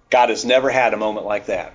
God 0.08 0.30
has 0.30 0.44
never 0.44 0.70
had 0.70 0.94
a 0.94 0.96
moment 0.96 1.26
like 1.26 1.46
that. 1.46 1.74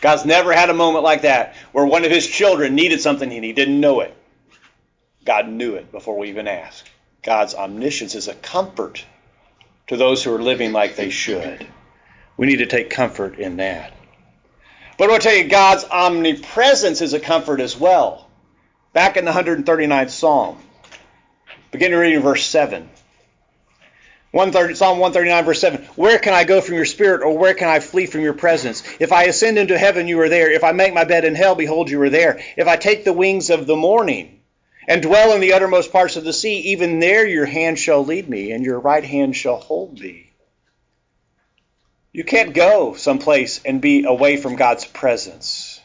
God's 0.00 0.24
never 0.24 0.52
had 0.52 0.70
a 0.70 0.74
moment 0.74 1.04
like 1.04 1.22
that 1.22 1.54
where 1.72 1.84
one 1.84 2.04
of 2.04 2.10
his 2.10 2.26
children 2.26 2.74
needed 2.74 3.00
something 3.00 3.30
and 3.30 3.44
he 3.44 3.52
didn't 3.52 3.80
know 3.80 4.00
it. 4.00 4.16
God 5.24 5.48
knew 5.48 5.74
it 5.74 5.92
before 5.92 6.18
we 6.18 6.30
even 6.30 6.48
asked. 6.48 6.88
God's 7.22 7.54
omniscience 7.54 8.14
is 8.14 8.28
a 8.28 8.34
comfort 8.34 9.04
to 9.88 9.96
those 9.96 10.24
who 10.24 10.34
are 10.34 10.42
living 10.42 10.72
like 10.72 10.96
they 10.96 11.10
should. 11.10 11.66
We 12.36 12.46
need 12.46 12.56
to 12.58 12.66
take 12.66 12.88
comfort 12.88 13.38
in 13.38 13.58
that. 13.58 13.92
But 14.96 15.08
I 15.08 15.12
want 15.12 15.22
to 15.22 15.28
tell 15.28 15.36
you, 15.36 15.48
God's 15.48 15.84
omnipresence 15.84 17.00
is 17.00 17.12
a 17.12 17.20
comfort 17.20 17.60
as 17.60 17.76
well. 17.76 18.28
Back 18.92 19.16
in 19.16 19.24
the 19.24 19.32
139th 19.32 20.10
Psalm, 20.10 20.58
beginning 21.70 21.98
reading 21.98 22.22
verse 22.22 22.46
7. 22.46 22.88
130, 24.32 24.74
Psalm 24.76 24.98
139, 24.98 25.44
verse 25.44 25.60
7. 25.60 25.84
Where 25.96 26.18
can 26.18 26.34
I 26.34 26.44
go 26.44 26.60
from 26.60 26.76
your 26.76 26.84
spirit, 26.84 27.22
or 27.22 27.36
where 27.36 27.54
can 27.54 27.68
I 27.68 27.80
flee 27.80 28.06
from 28.06 28.20
your 28.20 28.32
presence? 28.32 28.84
If 29.00 29.10
I 29.10 29.24
ascend 29.24 29.58
into 29.58 29.76
heaven, 29.76 30.06
you 30.06 30.20
are 30.20 30.28
there. 30.28 30.50
If 30.50 30.62
I 30.62 30.70
make 30.70 30.94
my 30.94 31.04
bed 31.04 31.24
in 31.24 31.34
hell, 31.34 31.56
behold, 31.56 31.90
you 31.90 32.00
are 32.02 32.10
there. 32.10 32.40
If 32.56 32.68
I 32.68 32.76
take 32.76 33.04
the 33.04 33.12
wings 33.12 33.50
of 33.50 33.66
the 33.66 33.74
morning 33.74 34.40
and 34.86 35.02
dwell 35.02 35.34
in 35.34 35.40
the 35.40 35.54
uttermost 35.54 35.90
parts 35.90 36.14
of 36.14 36.22
the 36.22 36.32
sea, 36.32 36.58
even 36.72 37.00
there 37.00 37.26
your 37.26 37.44
hand 37.44 37.78
shall 37.78 38.04
lead 38.04 38.28
me, 38.28 38.52
and 38.52 38.64
your 38.64 38.78
right 38.78 39.04
hand 39.04 39.34
shall 39.34 39.56
hold 39.56 39.98
me. 39.98 40.30
You 42.12 42.22
can't 42.22 42.54
go 42.54 42.94
someplace 42.94 43.60
and 43.64 43.80
be 43.80 44.04
away 44.04 44.36
from 44.36 44.56
God's 44.56 44.84
presence. 44.84 45.80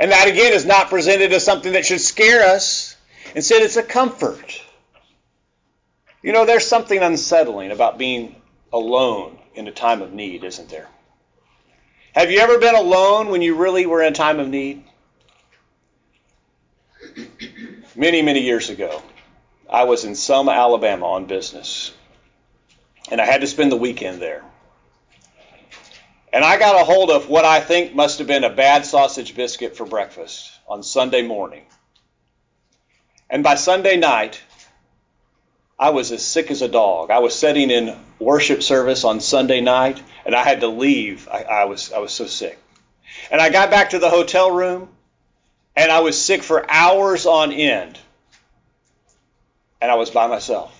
And 0.00 0.10
that 0.10 0.28
again 0.28 0.52
is 0.52 0.64
not 0.64 0.88
presented 0.88 1.32
as 1.32 1.44
something 1.44 1.74
that 1.74 1.84
should 1.84 2.00
scare 2.00 2.54
us. 2.54 2.96
Instead, 3.36 3.62
it's 3.62 3.76
a 3.76 3.82
comfort. 3.82 4.62
You 6.22 6.32
know, 6.32 6.44
there's 6.44 6.66
something 6.66 7.02
unsettling 7.02 7.70
about 7.70 7.98
being 7.98 8.36
alone 8.72 9.38
in 9.54 9.66
a 9.68 9.72
time 9.72 10.02
of 10.02 10.12
need, 10.12 10.44
isn't 10.44 10.68
there? 10.68 10.88
Have 12.14 12.30
you 12.30 12.40
ever 12.40 12.58
been 12.58 12.74
alone 12.74 13.28
when 13.28 13.40
you 13.40 13.54
really 13.54 13.86
were 13.86 14.02
in 14.02 14.12
a 14.12 14.16
time 14.16 14.40
of 14.40 14.48
need? 14.48 14.84
Many, 17.96 18.22
many 18.22 18.40
years 18.40 18.68
ago, 18.68 19.02
I 19.68 19.84
was 19.84 20.04
in 20.04 20.14
Selma, 20.14 20.52
Alabama 20.52 21.06
on 21.06 21.26
business, 21.26 21.92
and 23.10 23.20
I 23.20 23.24
had 23.24 23.40
to 23.40 23.46
spend 23.46 23.72
the 23.72 23.76
weekend 23.76 24.20
there. 24.20 24.44
And 26.32 26.44
I 26.44 26.58
got 26.58 26.80
a 26.80 26.84
hold 26.84 27.10
of 27.10 27.28
what 27.28 27.44
I 27.44 27.60
think 27.60 27.94
must 27.94 28.18
have 28.18 28.28
been 28.28 28.44
a 28.44 28.50
bad 28.50 28.84
sausage 28.84 29.34
biscuit 29.34 29.76
for 29.76 29.86
breakfast 29.86 30.50
on 30.68 30.82
Sunday 30.82 31.22
morning. 31.22 31.64
And 33.28 33.42
by 33.42 33.54
Sunday 33.54 33.96
night, 33.96 34.40
I 35.80 35.90
was 35.90 36.12
as 36.12 36.22
sick 36.22 36.50
as 36.50 36.60
a 36.60 36.68
dog. 36.68 37.10
I 37.10 37.20
was 37.20 37.34
sitting 37.34 37.70
in 37.70 37.98
worship 38.18 38.62
service 38.62 39.02
on 39.02 39.18
Sunday 39.20 39.62
night, 39.62 40.00
and 40.26 40.34
I 40.34 40.44
had 40.44 40.60
to 40.60 40.68
leave. 40.68 41.26
I, 41.26 41.42
I, 41.42 41.64
was 41.64 41.90
I 41.90 42.00
was 42.00 42.12
so 42.12 42.26
sick, 42.26 42.58
and 43.30 43.40
I 43.40 43.48
got 43.48 43.70
back 43.70 43.90
to 43.90 43.98
the 43.98 44.10
hotel 44.10 44.50
room, 44.50 44.90
and 45.74 45.90
I 45.90 46.00
was 46.00 46.20
sick 46.20 46.42
for 46.42 46.70
hours 46.70 47.24
on 47.24 47.50
end, 47.50 47.98
and 49.80 49.90
I 49.90 49.94
was 49.94 50.10
by 50.10 50.26
myself. 50.26 50.76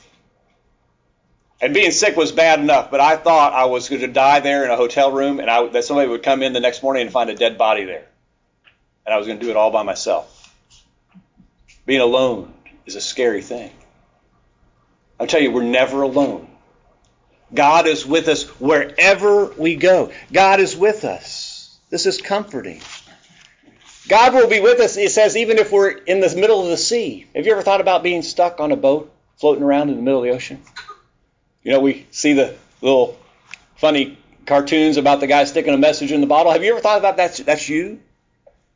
And 1.63 1.73
being 1.73 1.93
sick 1.93 2.15
was 2.15 2.31
bad 2.31 2.61
enough, 2.61 2.91
but 2.91 3.01
I 3.01 3.17
thought 3.17 3.55
I 3.55 3.65
was 3.67 3.89
going 3.89 4.03
to 4.03 4.09
die 4.09 4.41
there 4.41 4.67
in 4.67 4.71
a 4.71 4.77
hotel 4.77 5.13
room, 5.13 5.41
and 5.41 5.49
I, 5.49 5.67
that 5.69 5.85
somebody 5.85 6.11
would 6.11 6.23
come 6.23 6.43
in 6.43 6.53
the 6.53 6.61
next 6.61 6.83
morning 6.83 7.03
and 7.03 7.11
find 7.11 7.31
a 7.31 7.35
dead 7.35 7.57
body 7.57 7.85
there, 7.85 8.07
and 9.07 9.15
I 9.15 9.17
was 9.17 9.27
going 9.27 9.39
to 9.39 9.45
do 9.45 9.51
it 9.51 9.57
all 9.57 9.71
by 9.71 9.83
myself. 9.83 10.55
Being 11.87 12.03
alone 12.03 12.53
is 12.85 12.97
a 12.97 13.01
scary 13.01 13.41
thing. 13.41 13.73
I'll 15.21 15.27
tell 15.27 15.43
you, 15.43 15.51
we're 15.51 15.63
never 15.63 16.01
alone. 16.01 16.49
God 17.53 17.87
is 17.87 18.07
with 18.07 18.27
us 18.29 18.45
wherever 18.59 19.47
we 19.47 19.77
go. 19.77 20.13
God 20.33 20.61
is 20.61 20.75
with 20.75 21.05
us. 21.05 21.79
This 21.91 22.07
is 22.07 22.23
comforting. 22.23 22.81
God 24.09 24.33
will 24.33 24.49
be 24.49 24.61
with 24.61 24.81
us, 24.81 24.97
it 24.97 25.11
says, 25.13 25.37
even 25.37 25.59
if 25.59 25.71
we're 25.71 25.91
in 25.91 26.21
the 26.21 26.35
middle 26.35 26.63
of 26.63 26.69
the 26.69 26.77
sea. 26.79 27.27
Have 27.35 27.45
you 27.45 27.53
ever 27.53 27.61
thought 27.61 27.83
about 27.83 28.03
being 28.03 28.23
stuck 28.23 28.61
on 28.61 28.73
a 28.73 28.77
boat 28.77 29.13
floating 29.37 29.63
around 29.63 29.91
in 29.91 29.97
the 29.97 30.03
middle 30.03 30.21
of 30.21 30.25
the 30.25 30.31
ocean? 30.31 30.63
You 31.63 31.73
know, 31.73 31.81
we 31.81 32.07
see 32.11 32.33
the 32.33 32.57
little 32.81 33.19
funny 33.77 34.17
cartoons 34.47 34.97
about 34.97 35.21
the 35.21 35.27
guy 35.27 35.45
sticking 35.45 35.75
a 35.75 35.79
message 35.79 36.13
in 36.13 36.23
the 36.23 36.27
bottle. 36.27 36.51
Have 36.51 36.65
you 36.65 36.73
ever 36.73 36.81
thought 36.81 36.99
about 36.99 37.19
that? 37.19 37.35
That's 37.45 37.69
you? 37.69 38.01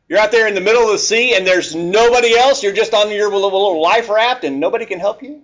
You're 0.08 0.18
out 0.18 0.30
there 0.30 0.46
in 0.46 0.54
the 0.54 0.60
middle 0.60 0.82
of 0.82 0.92
the 0.92 0.98
sea 0.98 1.34
and 1.34 1.46
there's 1.46 1.74
nobody 1.74 2.36
else. 2.36 2.62
You're 2.62 2.74
just 2.74 2.92
on 2.92 3.10
your 3.10 3.32
little 3.32 3.80
life 3.80 4.10
raft 4.10 4.44
and 4.44 4.60
nobody 4.60 4.84
can 4.84 5.00
help 5.00 5.22
you? 5.22 5.42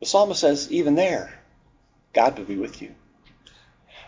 The 0.00 0.06
psalmist 0.06 0.40
says, 0.40 0.70
even 0.70 0.94
there, 0.94 1.32
God 2.12 2.38
will 2.38 2.44
be 2.44 2.56
with 2.56 2.80
you. 2.80 2.94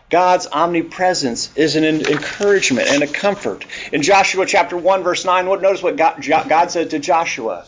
God's 0.09 0.47
omnipresence 0.47 1.55
is 1.55 1.75
an 1.77 1.85
encouragement 1.85 2.89
and 2.89 3.01
a 3.01 3.07
comfort. 3.07 3.65
In 3.93 4.01
Joshua 4.01 4.45
chapter 4.45 4.75
1, 4.75 5.03
verse 5.03 5.23
9, 5.23 5.45
notice 5.45 5.81
what 5.81 5.95
God, 5.95 6.21
God 6.21 6.69
said 6.69 6.89
to 6.89 6.99
Joshua 6.99 7.65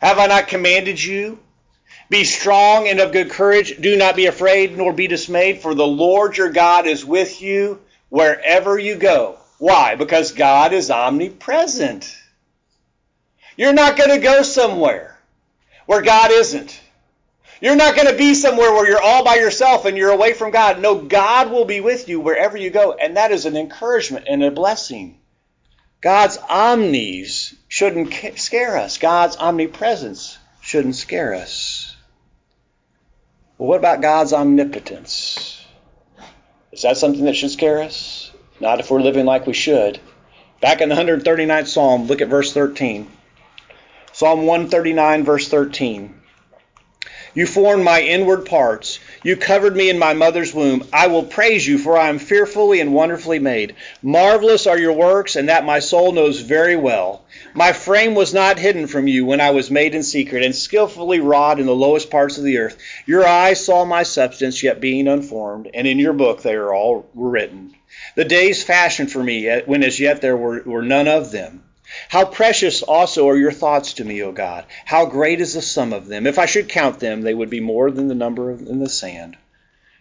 Have 0.00 0.18
I 0.18 0.26
not 0.26 0.48
commanded 0.48 1.02
you? 1.02 1.38
Be 2.10 2.24
strong 2.24 2.86
and 2.86 3.00
of 3.00 3.12
good 3.12 3.30
courage. 3.30 3.80
Do 3.80 3.96
not 3.96 4.14
be 4.14 4.26
afraid 4.26 4.76
nor 4.76 4.92
be 4.92 5.08
dismayed, 5.08 5.62
for 5.62 5.74
the 5.74 5.86
Lord 5.86 6.36
your 6.36 6.50
God 6.50 6.86
is 6.86 7.04
with 7.04 7.42
you 7.42 7.80
wherever 8.08 8.78
you 8.78 8.94
go. 8.94 9.38
Why? 9.58 9.96
Because 9.96 10.32
God 10.32 10.72
is 10.72 10.90
omnipresent. 10.90 12.16
You're 13.56 13.72
not 13.72 13.96
going 13.96 14.10
to 14.10 14.18
go 14.18 14.42
somewhere 14.42 15.18
where 15.86 16.02
God 16.02 16.30
isn't. 16.30 16.80
You're 17.60 17.76
not 17.76 17.94
going 17.94 18.08
to 18.08 18.16
be 18.16 18.34
somewhere 18.34 18.72
where 18.72 18.88
you're 18.88 19.02
all 19.02 19.24
by 19.24 19.36
yourself 19.36 19.84
and 19.84 19.96
you're 19.96 20.10
away 20.10 20.32
from 20.32 20.50
God. 20.50 20.80
No, 20.80 20.96
God 20.96 21.50
will 21.50 21.64
be 21.64 21.80
with 21.80 22.08
you 22.08 22.20
wherever 22.20 22.56
you 22.56 22.70
go. 22.70 22.92
And 22.92 23.16
that 23.16 23.32
is 23.32 23.46
an 23.46 23.56
encouragement 23.56 24.26
and 24.28 24.42
a 24.42 24.50
blessing. 24.50 25.18
God's 26.00 26.36
omnis 26.36 27.54
shouldn't 27.68 28.12
scare 28.38 28.76
us. 28.76 28.98
God's 28.98 29.36
omnipresence 29.36 30.36
shouldn't 30.60 30.96
scare 30.96 31.34
us. 31.34 31.96
Well, 33.56 33.68
what 33.68 33.78
about 33.78 34.02
God's 34.02 34.32
omnipotence? 34.32 35.64
Is 36.72 36.82
that 36.82 36.96
something 36.96 37.24
that 37.24 37.36
should 37.36 37.52
scare 37.52 37.82
us? 37.82 38.32
Not 38.60 38.80
if 38.80 38.90
we're 38.90 39.00
living 39.00 39.26
like 39.26 39.46
we 39.46 39.54
should. 39.54 40.00
Back 40.60 40.80
in 40.80 40.88
the 40.88 40.94
139th 40.94 41.68
Psalm, 41.68 42.06
look 42.06 42.20
at 42.20 42.28
verse 42.28 42.52
13. 42.52 43.10
Psalm 44.12 44.46
139, 44.46 45.24
verse 45.24 45.48
13. 45.48 46.20
You 47.34 47.46
formed 47.46 47.82
my 47.82 48.00
inward 48.00 48.46
parts. 48.46 49.00
You 49.24 49.36
covered 49.36 49.74
me 49.74 49.90
in 49.90 49.98
my 49.98 50.14
mother's 50.14 50.54
womb. 50.54 50.86
I 50.92 51.08
will 51.08 51.24
praise 51.24 51.66
you, 51.66 51.78
for 51.78 51.98
I 51.98 52.08
am 52.08 52.20
fearfully 52.20 52.78
and 52.78 52.94
wonderfully 52.94 53.40
made. 53.40 53.74
Marvelous 54.02 54.68
are 54.68 54.78
your 54.78 54.92
works, 54.92 55.34
and 55.34 55.48
that 55.48 55.64
my 55.64 55.80
soul 55.80 56.12
knows 56.12 56.38
very 56.38 56.76
well. 56.76 57.24
My 57.52 57.72
frame 57.72 58.14
was 58.14 58.32
not 58.32 58.60
hidden 58.60 58.86
from 58.86 59.08
you 59.08 59.26
when 59.26 59.40
I 59.40 59.50
was 59.50 59.68
made 59.68 59.96
in 59.96 60.04
secret, 60.04 60.44
and 60.44 60.54
skillfully 60.54 61.18
wrought 61.18 61.58
in 61.58 61.66
the 61.66 61.74
lowest 61.74 62.08
parts 62.08 62.38
of 62.38 62.44
the 62.44 62.58
earth. 62.58 62.76
Your 63.04 63.26
eyes 63.26 63.64
saw 63.64 63.84
my 63.84 64.04
substance, 64.04 64.62
yet 64.62 64.80
being 64.80 65.08
unformed, 65.08 65.68
and 65.74 65.88
in 65.88 65.98
your 65.98 66.12
book 66.12 66.42
they 66.42 66.54
are 66.54 66.72
all 66.72 67.04
written. 67.14 67.74
The 68.14 68.24
days 68.24 68.62
fashioned 68.62 69.10
for 69.10 69.22
me, 69.22 69.50
when 69.66 69.82
as 69.82 69.98
yet 69.98 70.20
there 70.20 70.36
were, 70.36 70.62
were 70.64 70.82
none 70.82 71.08
of 71.08 71.32
them. 71.32 71.63
How 72.08 72.24
precious 72.24 72.82
also 72.82 73.28
are 73.28 73.36
your 73.36 73.52
thoughts 73.52 73.94
to 73.94 74.04
me, 74.04 74.22
O 74.22 74.32
God. 74.32 74.66
How 74.84 75.06
great 75.06 75.40
is 75.40 75.54
the 75.54 75.62
sum 75.62 75.92
of 75.92 76.06
them. 76.06 76.26
If 76.26 76.38
I 76.38 76.46
should 76.46 76.68
count 76.68 77.00
them, 77.00 77.22
they 77.22 77.34
would 77.34 77.50
be 77.50 77.60
more 77.60 77.90
than 77.90 78.08
the 78.08 78.14
number 78.14 78.50
in 78.50 78.78
the 78.78 78.88
sand. 78.88 79.36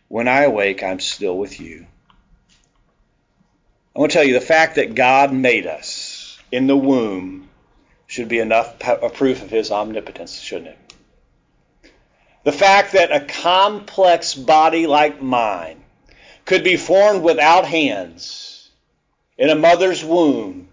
When 0.07 0.27
I 0.27 0.43
awake, 0.43 0.83
I'm 0.83 0.99
still 0.99 1.37
with 1.37 1.59
you. 1.59 1.87
I 3.95 3.99
want 3.99 4.11
to 4.11 4.17
tell 4.17 4.27
you 4.27 4.33
the 4.33 4.41
fact 4.41 4.75
that 4.75 4.95
God 4.95 5.31
made 5.31 5.67
us 5.67 6.39
in 6.51 6.67
the 6.67 6.77
womb 6.77 7.49
should 8.07 8.27
be 8.27 8.39
enough 8.39 8.75
a 8.81 9.09
proof 9.09 9.41
of 9.41 9.49
his 9.49 9.71
omnipotence, 9.71 10.39
shouldn't 10.39 10.69
it? 10.69 11.91
The 12.43 12.51
fact 12.51 12.93
that 12.93 13.11
a 13.11 13.25
complex 13.25 14.35
body 14.35 14.85
like 14.85 15.21
mine 15.21 15.83
could 16.45 16.63
be 16.63 16.75
formed 16.75 17.23
without 17.23 17.65
hands 17.65 18.69
in 19.37 19.49
a 19.49 19.55
mother's 19.55 20.03
womb 20.03 20.67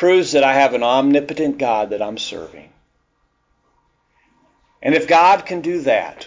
proves 0.00 0.32
that 0.32 0.42
I 0.42 0.54
have 0.54 0.72
an 0.72 0.82
omnipotent 0.82 1.58
God 1.58 1.90
that 1.90 2.00
I'm 2.00 2.16
serving. 2.16 2.70
And 4.80 4.94
if 4.94 5.06
God 5.06 5.44
can 5.44 5.60
do 5.60 5.82
that, 5.82 6.26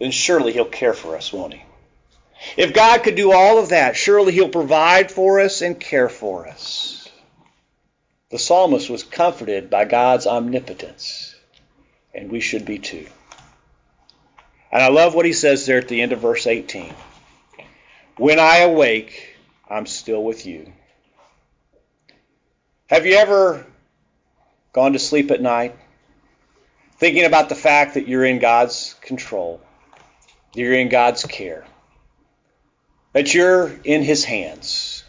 then 0.00 0.10
surely 0.10 0.52
He'll 0.52 0.64
care 0.64 0.92
for 0.92 1.14
us, 1.14 1.32
won't 1.32 1.54
He? 1.54 1.62
If 2.56 2.74
God 2.74 3.04
could 3.04 3.14
do 3.14 3.30
all 3.30 3.60
of 3.60 3.68
that, 3.68 3.94
surely 3.94 4.32
He'll 4.32 4.48
provide 4.48 5.12
for 5.12 5.38
us 5.38 5.62
and 5.62 5.78
care 5.78 6.08
for 6.08 6.48
us. 6.48 7.08
The 8.30 8.38
psalmist 8.40 8.90
was 8.90 9.04
comforted 9.04 9.70
by 9.70 9.84
God's 9.84 10.26
omnipotence, 10.26 11.36
and 12.12 12.32
we 12.32 12.40
should 12.40 12.64
be 12.64 12.80
too. 12.80 13.06
And 14.72 14.82
I 14.82 14.88
love 14.88 15.14
what 15.14 15.24
he 15.24 15.34
says 15.34 15.66
there 15.66 15.78
at 15.78 15.86
the 15.86 16.02
end 16.02 16.10
of 16.10 16.18
verse 16.18 16.48
18. 16.48 16.92
When 18.16 18.40
I 18.40 18.58
awake, 18.58 19.36
I'm 19.68 19.86
still 19.86 20.24
with 20.24 20.46
you. 20.46 20.72
Have 22.90 23.06
you 23.06 23.14
ever 23.14 23.64
gone 24.72 24.94
to 24.94 24.98
sleep 24.98 25.30
at 25.30 25.40
night 25.40 25.76
thinking 26.98 27.24
about 27.24 27.48
the 27.48 27.54
fact 27.54 27.94
that 27.94 28.08
you're 28.08 28.24
in 28.24 28.40
God's 28.40 28.96
control, 29.00 29.60
you're 30.54 30.72
in 30.72 30.88
God's 30.88 31.22
care, 31.22 31.64
that 33.12 33.32
you're 33.32 33.70
in 33.84 34.02
His 34.02 34.24
hands, 34.24 35.04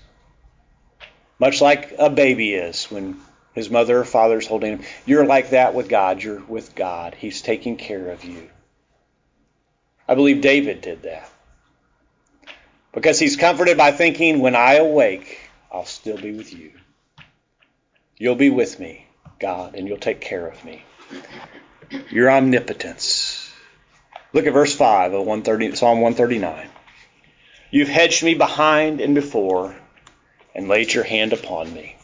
much 1.40 1.60
like 1.60 1.96
a 1.98 2.12
baby 2.12 2.54
is 2.54 2.86
when 2.86 3.20
his 3.54 3.72
mother 3.72 4.02
or 4.02 4.06
father 4.06 4.38
is 4.38 4.46
holding 4.46 4.78
him. 4.78 4.86
You're 5.08 5.26
like 5.26 5.50
that 5.50 5.74
with 5.74 5.90
God. 5.90 6.22
You're 6.22 6.40
with 6.40 6.76
God. 6.76 7.16
He's 7.16 7.42
taking 7.42 7.78
care 7.78 8.12
of 8.12 8.24
you. 8.24 8.48
I 10.08 10.14
believe 10.14 10.42
David 10.42 10.82
did 10.82 11.02
that. 11.02 11.28
Because 12.94 13.18
he's 13.18 13.38
comforted 13.38 13.76
by 13.76 13.92
thinking, 13.92 14.40
when 14.40 14.56
I 14.56 14.76
awake, 14.76 15.50
I'll 15.72 15.86
still 15.86 16.18
be 16.18 16.32
with 16.32 16.54
you. 16.54 16.74
You'll 18.22 18.36
be 18.36 18.52
with 18.52 18.80
me, 18.80 19.08
God, 19.40 19.74
and 19.74 19.88
you'll 19.88 19.98
take 19.98 20.22
care 20.22 20.46
of 20.46 20.64
me. 20.64 20.84
Your 22.12 22.30
omnipotence. 22.30 23.52
Look 24.32 24.46
at 24.46 24.54
verse 24.54 24.76
5 24.76 25.14
of 25.14 25.26
130, 25.26 25.76
Psalm 25.76 26.02
139. 26.02 26.70
You've 27.72 27.88
hedged 27.88 28.22
me 28.22 28.36
behind 28.36 29.02
and 29.02 29.16
before 29.16 29.76
and 30.54 30.68
laid 30.68 30.94
your 30.94 31.04
hand 31.04 31.34
upon 31.34 31.74
me. 31.74 31.98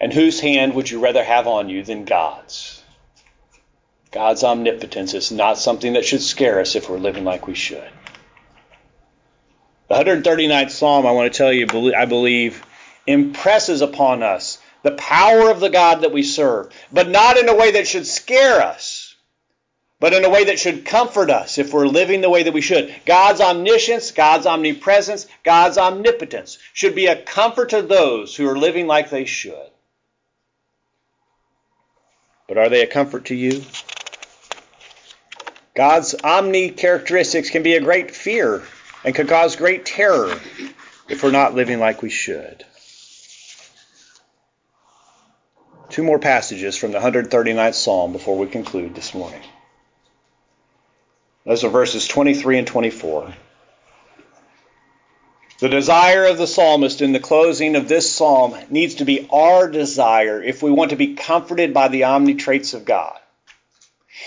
And 0.00 0.10
whose 0.10 0.40
hand 0.40 0.72
would 0.72 0.90
you 0.90 1.00
rather 1.00 1.22
have 1.22 1.46
on 1.46 1.68
you 1.68 1.82
than 1.82 2.06
God's? 2.06 2.82
God's 4.10 4.42
omnipotence 4.42 5.12
is 5.12 5.30
not 5.30 5.58
something 5.58 5.92
that 5.92 6.06
should 6.06 6.22
scare 6.22 6.60
us 6.60 6.76
if 6.76 6.88
we're 6.88 6.96
living 6.96 7.24
like 7.24 7.46
we 7.46 7.54
should. 7.54 7.90
The 9.90 9.96
139th 9.96 10.70
Psalm, 10.70 11.06
I 11.06 11.10
want 11.10 11.30
to 11.30 11.36
tell 11.36 11.52
you, 11.52 11.94
I 11.94 12.06
believe, 12.06 12.64
impresses 13.06 13.82
upon 13.82 14.22
us 14.22 14.58
the 14.82 14.92
power 14.92 15.50
of 15.50 15.60
the 15.60 15.70
God 15.70 16.02
that 16.02 16.12
we 16.12 16.22
serve, 16.22 16.72
but 16.92 17.08
not 17.08 17.36
in 17.36 17.48
a 17.48 17.54
way 17.54 17.72
that 17.72 17.88
should 17.88 18.06
scare 18.06 18.62
us, 18.62 19.16
but 19.98 20.12
in 20.12 20.24
a 20.24 20.30
way 20.30 20.44
that 20.44 20.58
should 20.58 20.84
comfort 20.84 21.30
us 21.30 21.58
if 21.58 21.72
we're 21.72 21.88
living 21.88 22.20
the 22.20 22.30
way 22.30 22.42
that 22.44 22.54
we 22.54 22.60
should. 22.60 22.94
God's 23.04 23.40
omniscience, 23.40 24.10
God's 24.12 24.46
omnipresence, 24.46 25.26
God's 25.42 25.78
omnipotence 25.78 26.58
should 26.72 26.94
be 26.94 27.06
a 27.06 27.20
comfort 27.20 27.70
to 27.70 27.82
those 27.82 28.36
who 28.36 28.48
are 28.48 28.58
living 28.58 28.86
like 28.86 29.10
they 29.10 29.24
should. 29.24 29.70
But 32.46 32.58
are 32.58 32.68
they 32.68 32.82
a 32.82 32.86
comfort 32.86 33.24
to 33.26 33.34
you? 33.34 33.64
God's 35.74 36.14
omni 36.22 36.70
characteristics 36.70 37.50
can 37.50 37.62
be 37.62 37.74
a 37.74 37.80
great 37.80 38.10
fear 38.10 38.62
and 39.04 39.14
can 39.14 39.26
cause 39.26 39.56
great 39.56 39.84
terror 39.84 40.38
if 41.08 41.22
we're 41.22 41.32
not 41.32 41.54
living 41.54 41.80
like 41.80 42.02
we 42.02 42.10
should. 42.10 42.64
Two 45.88 46.02
more 46.02 46.18
passages 46.18 46.76
from 46.76 46.92
the 46.92 46.98
139th 46.98 47.74
Psalm 47.74 48.12
before 48.12 48.36
we 48.36 48.46
conclude 48.46 48.94
this 48.94 49.14
morning. 49.14 49.42
Those 51.44 51.62
are 51.62 51.68
verses 51.68 52.08
23 52.08 52.58
and 52.58 52.66
24. 52.66 53.34
The 55.58 55.68
desire 55.68 56.26
of 56.26 56.38
the 56.38 56.46
psalmist 56.46 57.00
in 57.00 57.12
the 57.12 57.20
closing 57.20 57.76
of 57.76 57.88
this 57.88 58.12
psalm 58.12 58.54
needs 58.68 58.96
to 58.96 59.04
be 59.04 59.26
our 59.30 59.68
desire 59.68 60.42
if 60.42 60.62
we 60.62 60.70
want 60.70 60.90
to 60.90 60.96
be 60.96 61.14
comforted 61.14 61.72
by 61.72 61.88
the 61.88 62.04
omni 62.04 62.34
traits 62.34 62.74
of 62.74 62.84
God. 62.84 63.18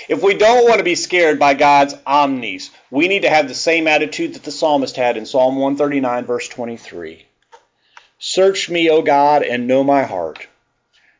If 0.07 0.23
we 0.23 0.33
don't 0.33 0.67
want 0.67 0.79
to 0.79 0.83
be 0.83 0.95
scared 0.95 1.37
by 1.37 1.53
God's 1.53 1.93
omnis, 2.05 2.71
we 2.89 3.07
need 3.07 3.23
to 3.23 3.29
have 3.29 3.47
the 3.47 3.53
same 3.53 3.87
attitude 3.87 4.33
that 4.33 4.43
the 4.43 4.51
psalmist 4.51 4.95
had 4.95 5.17
in 5.17 5.25
Psalm 5.25 5.57
139, 5.57 6.25
verse 6.25 6.47
23. 6.47 7.27
Search 8.17 8.69
me, 8.69 8.89
O 8.89 9.01
God, 9.01 9.43
and 9.43 9.67
know 9.67 9.83
my 9.83 10.03
heart. 10.03 10.47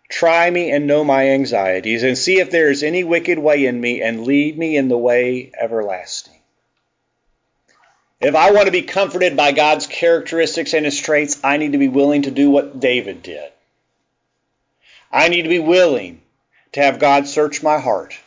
Try 0.10 0.50
me 0.50 0.72
and 0.72 0.88
know 0.88 1.04
my 1.04 1.30
anxieties, 1.30 2.04
and 2.04 2.17
see 2.17 2.39
if 2.39 2.50
there 2.50 2.69
is 2.69 2.82
any 2.84 3.04
wicked 3.04 3.38
way 3.39 3.65
in 3.65 3.80
me, 3.80 4.02
and 4.02 4.26
lead 4.26 4.58
me 4.58 4.76
in 4.76 4.89
the 4.89 4.98
way 4.98 5.52
everlasting. 5.58 6.34
If 8.19 8.36
I 8.36 8.52
want 8.52 8.65
to 8.65 8.72
be 8.72 8.82
comforted 8.82 9.38
by 9.38 9.54
God's 9.54 9.88
characteristics 9.88 10.74
and 10.74 10.84
his 10.84 11.00
traits, 11.00 11.39
I 11.43 11.58
need 11.58 11.72
to 11.72 11.78
be 11.78 11.88
willing 11.88 12.24
to 12.24 12.32
do 12.32 12.50
what 12.50 12.80
David 12.80 13.22
did. 13.22 13.50
I 15.12 15.30
need 15.30 15.43
to 15.43 15.50
be 15.50 15.60
willing 15.60 16.22
to 16.74 16.82
have 16.82 17.00
God 17.00 17.28
search 17.28 17.63
my 17.63 17.80
heart. 17.80 18.17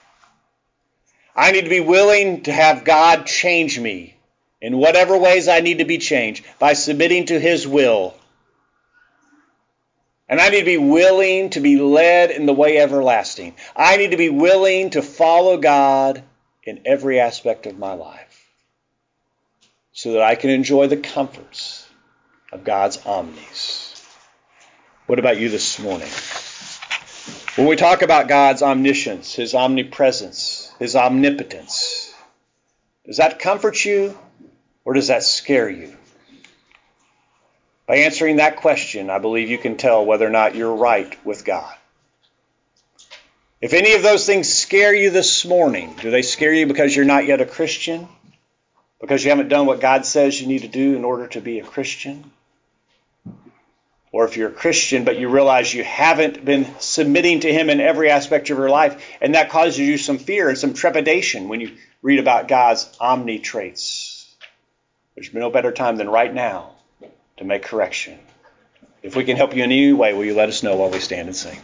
I 1.37 1.51
need 1.53 1.64
to 1.64 1.71
be 1.71 1.81
willing 1.81 2.42
to 2.45 2.53
have 2.53 2.85
God 2.85 3.27
change 3.27 3.79
me 3.79 4.16
in 4.61 4.79
whatever 4.79 5.18
ways 5.18 5.49
I 5.49 5.61
need 5.61 5.79
to 5.79 5.85
be 5.85 5.99
changed 5.99 6.45
by 6.59 6.73
submitting 6.73 7.27
to 7.27 7.40
his 7.40 7.66
will. 7.66 8.14
And 10.33 10.40
I 10.40 10.49
need 10.49 10.61
to 10.61 10.64
be 10.64 10.79
willing 10.79 11.51
to 11.51 11.61
be 11.61 11.77
led 11.77 12.31
in 12.31 12.47
the 12.47 12.55
way 12.55 12.79
everlasting. 12.79 13.55
I 13.77 13.99
need 13.99 14.12
to 14.12 14.16
be 14.16 14.31
willing 14.31 14.88
to 14.92 15.03
follow 15.03 15.59
God 15.59 16.25
in 16.64 16.81
every 16.87 17.21
aspect 17.21 17.66
of 17.66 17.79
my 17.79 17.92
life 17.92 18.51
so 19.92 20.12
that 20.12 20.23
I 20.23 20.37
can 20.37 20.49
enjoy 20.49 20.87
the 20.87 20.97
comforts 20.97 21.87
of 22.51 22.64
God's 22.64 22.97
omnis. 23.05 24.03
What 25.05 25.18
about 25.18 25.38
you 25.38 25.51
this 25.51 25.79
morning? 25.79 26.09
When 27.57 27.66
we 27.68 27.77
talk 27.77 28.01
about 28.01 28.27
God's 28.27 28.62
omniscience, 28.62 29.35
His 29.35 29.55
omnipresence, 29.55 30.73
His 30.79 30.97
omnipotence, 30.97 32.11
does 33.05 33.18
that 33.18 33.38
comfort 33.38 33.85
you 33.85 34.18
or 34.87 34.95
does 34.95 35.09
that 35.09 35.25
scare 35.25 35.68
you? 35.68 35.95
By 37.87 37.97
answering 37.97 38.37
that 38.37 38.57
question, 38.57 39.11
I 39.11 39.18
believe 39.18 39.51
you 39.51 39.59
can 39.59 39.77
tell 39.77 40.05
whether 40.05 40.27
or 40.27 40.31
not 40.31 40.55
you're 40.55 40.75
right 40.75 41.16
with 41.25 41.45
God. 41.45 41.75
If 43.61 43.73
any 43.73 43.95
of 43.95 44.03
those 44.03 44.27
things 44.27 44.53
scare 44.53 44.95
you 44.95 45.11
this 45.11 45.45
morning, 45.45 45.95
do 46.01 46.11
they 46.11 46.23
scare 46.23 46.53
you 46.53 46.66
because 46.66 46.95
you're 46.95 47.05
not 47.05 47.27
yet 47.27 47.40
a 47.40 47.47
Christian? 47.47 48.09
because 49.03 49.25
you 49.25 49.31
haven't 49.31 49.49
done 49.49 49.66
what 49.66 49.81
God 49.81 50.07
says 50.07 50.40
you 50.40 50.47
need 50.47 50.62
to 50.62 50.68
do 50.68 50.97
in 50.97 51.05
order 51.05 51.27
to 51.27 51.40
be 51.40 51.59
a 51.59 51.64
Christian. 51.64 52.31
Or 54.12 54.27
if 54.27 54.37
you're 54.37 54.51
a 54.51 54.53
Christian, 54.53 55.05
but 55.05 55.18
you 55.18 55.29
realize 55.29 55.75
you 55.75 55.83
haven't 55.83 56.45
been 56.45 56.68
submitting 56.79 57.40
to 57.40 57.53
Him 57.53 57.68
in 57.68 57.81
every 57.81 58.11
aspect 58.11 58.49
of 58.49 58.59
your 58.59 58.71
life, 58.71 59.05
and 59.21 59.35
that 59.35 59.51
causes 59.51 59.79
you 59.79 59.99
some 59.99 60.18
fear 60.18 60.49
and 60.49 60.57
some 60.57 60.73
trepidation 60.73 61.49
when 61.49 61.61
you 61.61 61.73
read 62.01 62.21
about 62.21 62.47
God's 62.47 62.88
omni 63.01 63.40
traits. 63.40 64.33
There's 65.16 65.35
no 65.35 65.51
better 65.51 65.73
time 65.73 65.97
than 65.97 66.09
right 66.09 66.33
now 66.33 66.71
to 67.38 67.45
make 67.45 67.62
correction. 67.62 68.18
If 69.03 69.16
we 69.16 69.25
can 69.25 69.37
help 69.37 69.55
you 69.57 69.64
in 69.64 69.73
any 69.73 69.92
way, 69.92 70.12
will 70.12 70.25
you 70.25 70.35
let 70.35 70.49
us 70.49 70.62
know 70.62 70.77
while 70.77 70.90
we 70.90 71.01
stand 71.01 71.29
and 71.29 71.37
sing? 71.37 71.59